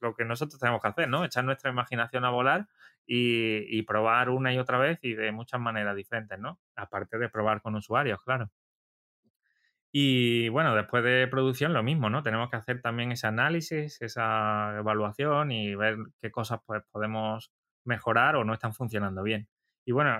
lo 0.00 0.14
que 0.14 0.24
nosotros 0.24 0.60
tenemos 0.60 0.80
que 0.82 0.88
hacer, 0.88 1.08
¿no? 1.08 1.24
Echar 1.24 1.44
nuestra 1.44 1.70
imaginación 1.70 2.24
a 2.24 2.30
volar 2.30 2.66
y, 3.06 3.82
probar 3.82 4.30
una 4.30 4.52
y 4.52 4.58
otra 4.58 4.78
vez 4.78 4.98
y 5.02 5.14
de 5.14 5.32
muchas 5.32 5.60
maneras 5.60 5.96
diferentes, 5.96 6.38
¿no? 6.38 6.58
Aparte 6.76 7.18
de 7.18 7.28
probar 7.28 7.62
con 7.62 7.74
usuarios, 7.74 8.20
claro. 8.22 8.50
Y 9.92 10.48
bueno, 10.50 10.74
después 10.74 11.02
de 11.02 11.26
producción 11.28 11.72
lo 11.72 11.82
mismo, 11.82 12.10
¿no? 12.10 12.22
Tenemos 12.22 12.50
que 12.50 12.56
hacer 12.56 12.82
también 12.82 13.12
ese 13.12 13.26
análisis, 13.26 14.00
esa 14.02 14.76
evaluación 14.78 15.50
y 15.50 15.74
ver 15.74 15.96
qué 16.20 16.30
cosas 16.30 16.60
pues, 16.66 16.82
podemos 16.90 17.52
mejorar 17.84 18.36
o 18.36 18.44
no 18.44 18.52
están 18.52 18.74
funcionando 18.74 19.22
bien. 19.22 19.48
Y 19.86 19.92
bueno, 19.92 20.18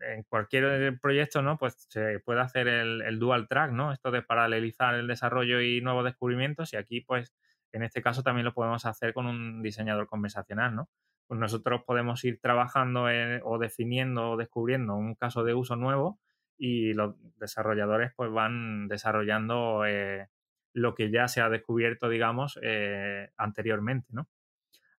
en 0.00 0.24
cualquier 0.24 0.98
proyecto, 1.00 1.42
¿no? 1.42 1.58
Pues 1.58 1.86
se 1.88 2.20
puede 2.20 2.40
hacer 2.40 2.68
el, 2.68 3.18
dual 3.18 3.48
track, 3.48 3.72
¿no? 3.72 3.92
Esto 3.92 4.10
de 4.10 4.22
paralelizar 4.22 4.94
el 4.94 5.06
desarrollo 5.06 5.60
y 5.60 5.80
nuevos 5.80 6.04
descubrimientos 6.04 6.72
y 6.72 6.76
aquí 6.76 7.00
pues 7.00 7.32
en 7.72 7.82
este 7.82 8.02
caso 8.02 8.22
también 8.22 8.44
lo 8.44 8.54
podemos 8.54 8.84
hacer 8.86 9.14
con 9.14 9.26
un 9.26 9.62
diseñador 9.62 10.08
conversacional, 10.08 10.74
¿no? 10.74 10.88
Pues 11.26 11.40
nosotros 11.40 11.82
podemos 11.86 12.22
ir 12.24 12.40
trabajando 12.40 13.06
o 13.44 13.58
definiendo 13.58 14.32
o 14.32 14.36
descubriendo 14.36 14.94
un 14.94 15.14
caso 15.14 15.44
de 15.44 15.54
uso 15.54 15.76
nuevo 15.76 16.18
y 16.56 16.92
los 16.94 17.14
desarrolladores 17.38 18.12
pues 18.16 18.30
van 18.30 18.88
desarrollando 18.88 19.84
eh, 19.86 20.28
lo 20.72 20.94
que 20.94 21.10
ya 21.10 21.28
se 21.28 21.40
ha 21.40 21.48
descubierto, 21.48 22.08
digamos, 22.08 22.58
eh, 22.62 23.30
anteriormente, 23.36 24.08
¿no? 24.12 24.28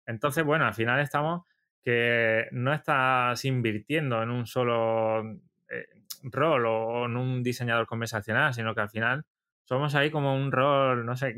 Entonces, 0.06 0.44
bueno, 0.44 0.66
al 0.66 0.74
final 0.74 1.00
estamos 1.00 1.44
que 1.82 2.48
no 2.52 2.74
estás 2.74 3.46
invirtiendo 3.46 4.24
en 4.24 4.32
un 4.32 4.48
solo 4.48 5.22
eh, 5.70 5.86
rol 6.24 6.66
o 6.66 7.06
en 7.06 7.18
un 7.18 7.44
diseñador 7.44 7.86
conversacional, 7.88 8.54
sino 8.54 8.74
que 8.74 8.82
al 8.82 8.90
final 8.90 9.26
somos 9.66 9.96
ahí 9.96 10.12
como 10.12 10.36
un 10.36 10.52
rol, 10.52 11.06
no 11.06 11.16
sé, 11.16 11.36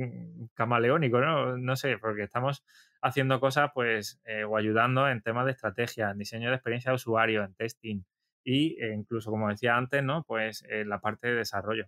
camaleónico, 0.54 1.20
¿no? 1.20 1.58
No 1.58 1.76
sé, 1.76 1.98
porque 1.98 2.24
estamos 2.24 2.64
haciendo 3.02 3.40
cosas, 3.40 3.72
pues, 3.74 4.22
eh, 4.26 4.44
o 4.44 4.58
ayudando 4.58 5.10
en 5.10 5.22
temas 5.22 5.46
de 5.46 5.52
estrategia, 5.52 6.12
en 6.12 6.18
diseño 6.18 6.50
de 6.50 6.56
experiencia 6.56 6.92
de 6.92 6.96
usuario, 6.96 7.44
en 7.44 7.54
testing 7.56 8.04
y 8.48 8.82
e 8.82 8.94
incluso, 8.94 9.30
como 9.30 9.50
decía 9.50 9.76
antes, 9.76 10.02
¿no? 10.02 10.24
Pues 10.24 10.64
en 10.70 10.88
la 10.88 11.02
parte 11.02 11.28
de 11.28 11.36
desarrollo. 11.36 11.86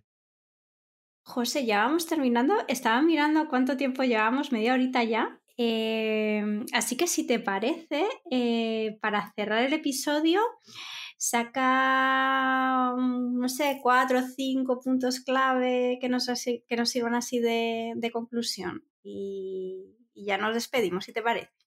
José, 1.22 1.64
ya 1.64 1.84
vamos 1.84 2.06
terminando. 2.06 2.54
Estaba 2.68 3.00
mirando 3.00 3.48
cuánto 3.48 3.78
tiempo 3.78 4.02
llevamos, 4.04 4.52
media 4.52 4.74
horita 4.74 5.02
ya. 5.02 5.40
Em, 5.56 6.66
así 6.74 6.98
que 6.98 7.06
si 7.06 7.26
te 7.26 7.38
parece, 7.38 8.06
eh, 8.30 8.98
para 9.00 9.32
cerrar 9.34 9.64
el 9.64 9.72
episodio, 9.72 10.40
saca, 11.16 12.94
mm, 12.94 13.38
no 13.38 13.48
sé, 13.48 13.78
cuatro 13.82 14.18
o 14.18 14.22
cinco 14.22 14.80
puntos 14.80 15.20
clave 15.20 15.98
que 15.98 16.10
nos, 16.10 16.26
que 16.44 16.76
nos 16.76 16.90
sirvan 16.90 17.14
así 17.14 17.40
de, 17.40 18.10
conclusión. 18.12 18.84
Y, 19.02 19.96
ya 20.14 20.36
nos 20.36 20.54
despedimos, 20.54 21.06
si 21.06 21.12
te 21.14 21.22
parece. 21.22 21.59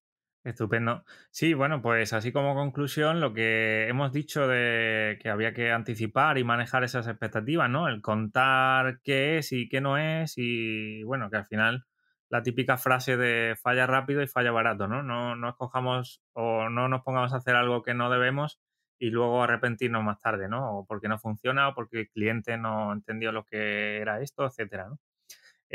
Estupendo. 0.46 1.06
Sí, 1.32 1.54
bueno, 1.54 1.82
pues 1.82 2.12
así 2.12 2.34
como 2.34 2.54
conclusión, 2.54 3.22
lo 3.22 3.34
que 3.34 3.88
hemos 3.88 4.12
dicho 4.12 4.46
de 4.46 5.18
que 5.22 5.30
había 5.30 5.54
que 5.54 5.72
anticipar 5.72 6.38
y 6.38 6.44
manejar 6.44 6.84
esas 6.84 7.08
expectativas, 7.08 7.70
¿no? 7.70 7.88
El 7.88 8.02
contar 8.02 9.00
qué 9.04 9.38
es 9.38 9.54
y 9.54 9.70
qué 9.70 9.80
no 9.80 9.98
es 9.98 10.34
y 10.38 11.02
bueno, 11.04 11.30
que 11.30 11.38
al 11.38 11.46
final 11.46 11.86
la 12.28 12.44
típica 12.44 12.76
frase 12.78 13.16
de 13.16 13.56
falla 13.56 13.88
rápido 13.88 14.22
y 14.22 14.28
falla 14.28 14.52
barato, 14.52 14.86
¿no? 14.90 15.02
No, 15.02 15.34
no 15.38 15.48
escojamos 15.50 16.22
o 16.34 16.68
no 16.70 16.90
nos 16.90 17.04
pongamos 17.04 17.32
a 17.34 17.38
hacer 17.38 17.56
algo 17.56 17.82
que 17.82 17.94
no 17.94 18.10
debemos 18.10 18.60
y 19.00 19.12
luego 19.12 19.44
arrepentirnos 19.44 20.04
más 20.04 20.20
tarde, 20.20 20.50
¿no? 20.50 20.80
O 20.80 20.86
porque 20.86 21.08
no 21.08 21.20
funciona 21.20 21.70
o 21.70 21.74
porque 21.74 22.02
el 22.02 22.10
cliente 22.10 22.58
no 22.58 22.92
entendió 22.92 23.32
lo 23.32 23.46
que 23.46 23.98
era 24.00 24.20
esto, 24.22 24.46
etcétera, 24.46 24.90
¿no? 24.90 25.00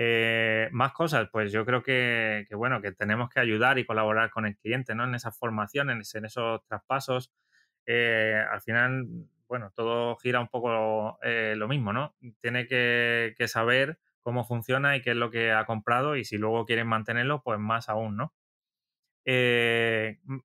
Eh, 0.00 0.68
más 0.70 0.92
cosas, 0.92 1.28
pues 1.32 1.50
yo 1.50 1.66
creo 1.66 1.82
que, 1.82 2.46
bueno, 2.52 2.80
que 2.80 2.92
tenemos 2.92 3.28
que 3.30 3.40
ayudar 3.40 3.80
y 3.80 3.84
colaborar 3.84 4.30
con 4.30 4.46
el 4.46 4.56
cliente, 4.56 4.94
¿no? 4.94 5.02
En 5.02 5.16
esas 5.16 5.36
formaciones, 5.36 6.14
en 6.14 6.24
esos 6.24 6.64
traspasos. 6.66 7.32
Eh, 7.84 8.40
al 8.48 8.60
final, 8.62 9.08
bueno, 9.48 9.72
todo 9.74 10.16
gira 10.18 10.38
un 10.40 10.46
poco 10.46 11.18
eh, 11.22 11.54
lo 11.56 11.66
mismo, 11.66 11.92
¿no? 11.92 12.14
Tiene 12.40 12.68
que, 12.68 13.34
saber 13.48 13.98
cómo 14.22 14.44
funciona 14.44 14.96
y 14.96 15.02
qué 15.02 15.10
es 15.10 15.16
lo 15.16 15.32
que 15.32 15.50
ha 15.50 15.64
comprado 15.66 16.14
y 16.16 16.24
si 16.24 16.38
luego 16.38 16.64
quieren 16.64 16.86
mantenerlo, 16.86 17.42
pues 17.42 17.58
más 17.58 17.88
aún, 17.88 18.16
¿no? 18.16 18.34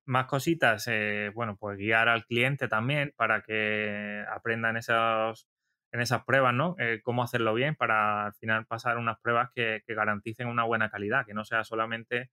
Más 0.04 0.26
cositas, 0.26 0.90
bueno, 1.34 1.56
pues 1.56 1.78
guiar 1.78 2.08
al 2.08 2.26
cliente 2.26 2.66
también 2.68 3.14
para 3.16 3.42
que 3.42 4.24
aprenda 4.30 4.70
en, 4.70 4.76
en 5.94 6.02
esas 6.02 6.24
pruebas, 6.24 6.52
¿no? 6.52 6.76
Eh, 6.78 7.00
cómo 7.02 7.22
hacerlo 7.22 7.54
bien 7.54 7.76
para 7.76 8.26
al 8.26 8.34
final 8.34 8.66
pasar 8.66 8.98
unas 8.98 9.18
pruebas 9.20 9.50
que, 9.54 9.82
garanticen 9.88 10.48
una 10.48 10.64
buena 10.64 10.90
calidad, 10.90 11.24
que 11.24 11.34
no 11.34 11.44
sea 11.46 11.64
solamente 11.64 12.30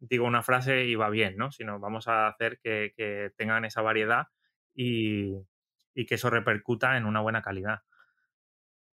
digo 0.00 0.26
una 0.26 0.42
frase 0.42 0.84
y 0.84 0.94
va 0.94 1.10
bien, 1.10 1.36
¿no? 1.36 1.52
Sino 1.52 1.78
vamos 1.78 2.08
a 2.08 2.26
hacer 2.26 2.58
que, 2.62 3.32
tengan 3.36 3.64
esa 3.64 3.82
variedad 3.82 4.28
y, 4.74 5.34
y 5.94 6.06
que 6.06 6.14
eso 6.16 6.30
repercuta 6.30 6.96
en 6.96 7.04
una 7.06 7.20
buena 7.20 7.42
calidad. 7.42 7.80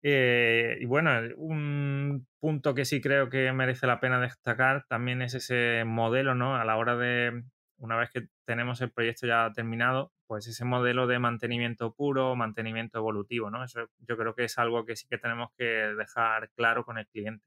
Eh, 0.04 0.78
y 0.80 0.84
bueno, 0.86 1.10
un 1.36 2.26
punto 2.40 2.74
que 2.74 2.84
sí 2.84 3.00
creo 3.00 3.30
que 3.30 3.52
merece 3.52 3.86
la 3.86 4.00
pena 4.00 4.20
destacar 4.20 4.84
también 4.88 5.22
es 5.22 5.34
ese 5.34 5.84
modelo, 5.84 6.34
¿no? 6.34 6.56
A 6.56 6.64
la 6.64 6.76
hora 6.76 6.96
de, 6.96 7.44
una 7.82 7.96
vez 7.96 8.10
que 8.10 8.28
tenemos 8.46 8.80
el 8.80 8.92
proyecto 8.92 9.26
ya 9.26 9.50
terminado, 9.54 10.12
pues 10.26 10.46
ese 10.46 10.64
modelo 10.64 11.06
de 11.06 11.18
mantenimiento 11.18 11.94
puro, 11.94 12.36
mantenimiento 12.36 12.98
evolutivo, 12.98 13.50
¿no? 13.50 13.64
Eso 13.64 13.88
yo 13.98 14.16
creo 14.16 14.34
que 14.34 14.44
es 14.44 14.58
algo 14.58 14.84
que 14.86 14.96
sí 14.96 15.06
que 15.08 15.18
tenemos 15.18 15.50
que 15.58 15.64
dejar 15.64 16.50
claro 16.52 16.84
con 16.84 16.98
el 16.98 17.08
cliente. 17.08 17.44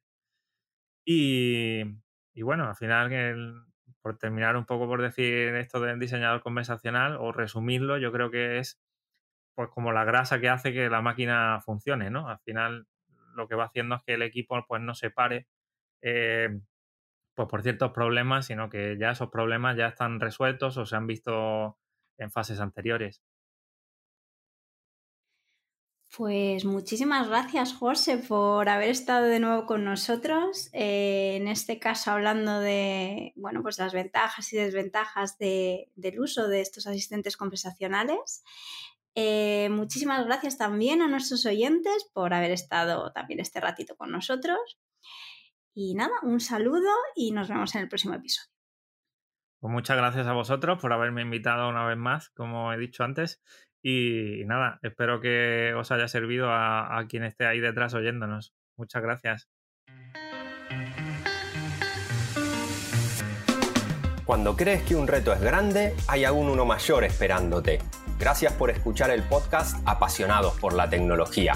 Y, 1.06 1.84
y 2.34 2.41
bueno, 2.41 2.67
al 2.67 2.76
final, 2.76 3.65
por 4.02 4.17
terminar 4.17 4.58
un 4.58 4.65
poco 4.65 4.88
por 4.88 5.02
decir 5.02 5.56
esto 5.56 5.80
del 5.80 6.00
diseñador 6.00 6.41
conversacional 6.41 7.17
o 7.19 7.32
resumirlo, 7.32 7.98
yo 7.98 8.12
creo 8.12 8.32
que 8.32 8.60
es 8.60 8.80
pues 9.56 9.69
como 9.69 9.91
la 9.93 10.06
grasa 10.06 10.39
que 10.41 10.50
hace 10.50 10.74
que 10.74 10.89
la 10.89 11.02
máquina 11.02 11.62
funcione, 11.62 12.10
¿no? 12.12 12.30
Al 12.30 12.39
final 12.39 12.88
lo 13.36 13.48
que 13.48 13.56
va 13.56 13.65
haciendo 13.65 13.95
es 13.95 14.04
que 14.04 14.15
el 14.15 14.21
equipo 14.24 14.63
pues 14.67 14.82
no 14.82 14.95
se 14.95 15.12
pare 15.12 15.48
eh, 16.02 16.60
pues 17.36 17.50
por 17.50 17.62
ciertos 17.62 17.91
problemas, 17.91 18.48
sino 18.48 18.69
que 18.69 18.98
ya 19.00 19.12
esos 19.12 19.30
problemas 19.30 19.78
ya 19.78 19.88
están 19.88 20.19
resueltos 20.19 20.78
o 20.78 20.86
se 20.86 20.95
han 20.95 21.08
visto 21.08 21.78
en 22.17 22.32
fases 22.32 22.60
anteriores. 22.60 23.21
Pues 26.17 26.63
muchísimas 26.63 27.28
gracias, 27.28 27.74
José, 27.74 28.17
por 28.17 28.69
haber 28.69 28.88
estado 28.89 29.26
de 29.26 29.41
nuevo 29.41 29.65
con 29.65 29.84
nosotros. 29.84 30.69
Eh, 30.71 31.36
en 31.36 31.50
este 31.50 31.78
caso, 31.78 32.12
hablando 32.12 32.62
de 32.62 33.34
bueno, 33.36 33.62
pues 33.62 33.78
las 33.80 33.91
ventajas 33.91 34.54
y 34.54 34.56
desventajas 34.56 35.38
del 35.38 36.19
uso 36.19 36.48
de 36.48 36.62
estos 36.62 36.88
asistentes 36.88 37.36
conversacionales. 37.36 38.45
Eh, 39.13 39.67
muchísimas 39.71 40.26
gracias 40.26 40.58
también 40.58 41.02
a 41.02 41.10
nuestros 41.10 41.45
oyentes 41.45 42.06
por 42.13 42.34
haber 42.34 42.52
estado 42.52 43.12
también 43.12 43.41
este 43.41 43.60
ratito 43.60 43.98
con 43.98 44.10
nosotros. 44.10 44.78
Y 45.77 45.93
nada, 45.93 46.13
un 46.23 46.39
saludo 46.39 46.89
y 47.15 47.31
nos 47.31 47.49
vemos 47.49 47.75
en 47.75 47.81
el 47.81 47.89
próximo 47.89 48.13
episodio. 48.13 48.49
Pues 49.59 49.73
muchas 49.73 49.97
gracias 49.97 50.25
a 50.25 50.31
vosotros 50.31 50.79
por 50.79 50.93
haberme 50.93 51.21
invitado 51.21 51.67
una 51.67 51.85
vez 51.85 51.97
más, 51.97 52.29
como 52.29 52.71
he 52.71 52.77
dicho 52.77 53.03
antes. 53.03 53.41
Y 53.83 54.43
nada, 54.45 54.79
espero 54.83 55.19
que 55.19 55.73
os 55.75 55.91
haya 55.91 56.07
servido 56.07 56.49
a, 56.49 56.97
a 56.97 57.07
quien 57.07 57.23
esté 57.23 57.45
ahí 57.45 57.59
detrás 57.59 57.93
oyéndonos. 57.93 58.55
Muchas 58.77 59.03
gracias. 59.03 59.49
Cuando 64.23 64.55
crees 64.55 64.81
que 64.83 64.95
un 64.95 65.07
reto 65.07 65.33
es 65.33 65.41
grande, 65.41 65.93
hay 66.07 66.23
aún 66.23 66.49
uno 66.49 66.65
mayor 66.65 67.03
esperándote. 67.03 67.79
Gracias 68.17 68.53
por 68.53 68.69
escuchar 68.69 69.11
el 69.11 69.23
podcast 69.23 69.77
Apasionados 69.85 70.57
por 70.59 70.73
la 70.73 70.89
Tecnología. 70.89 71.55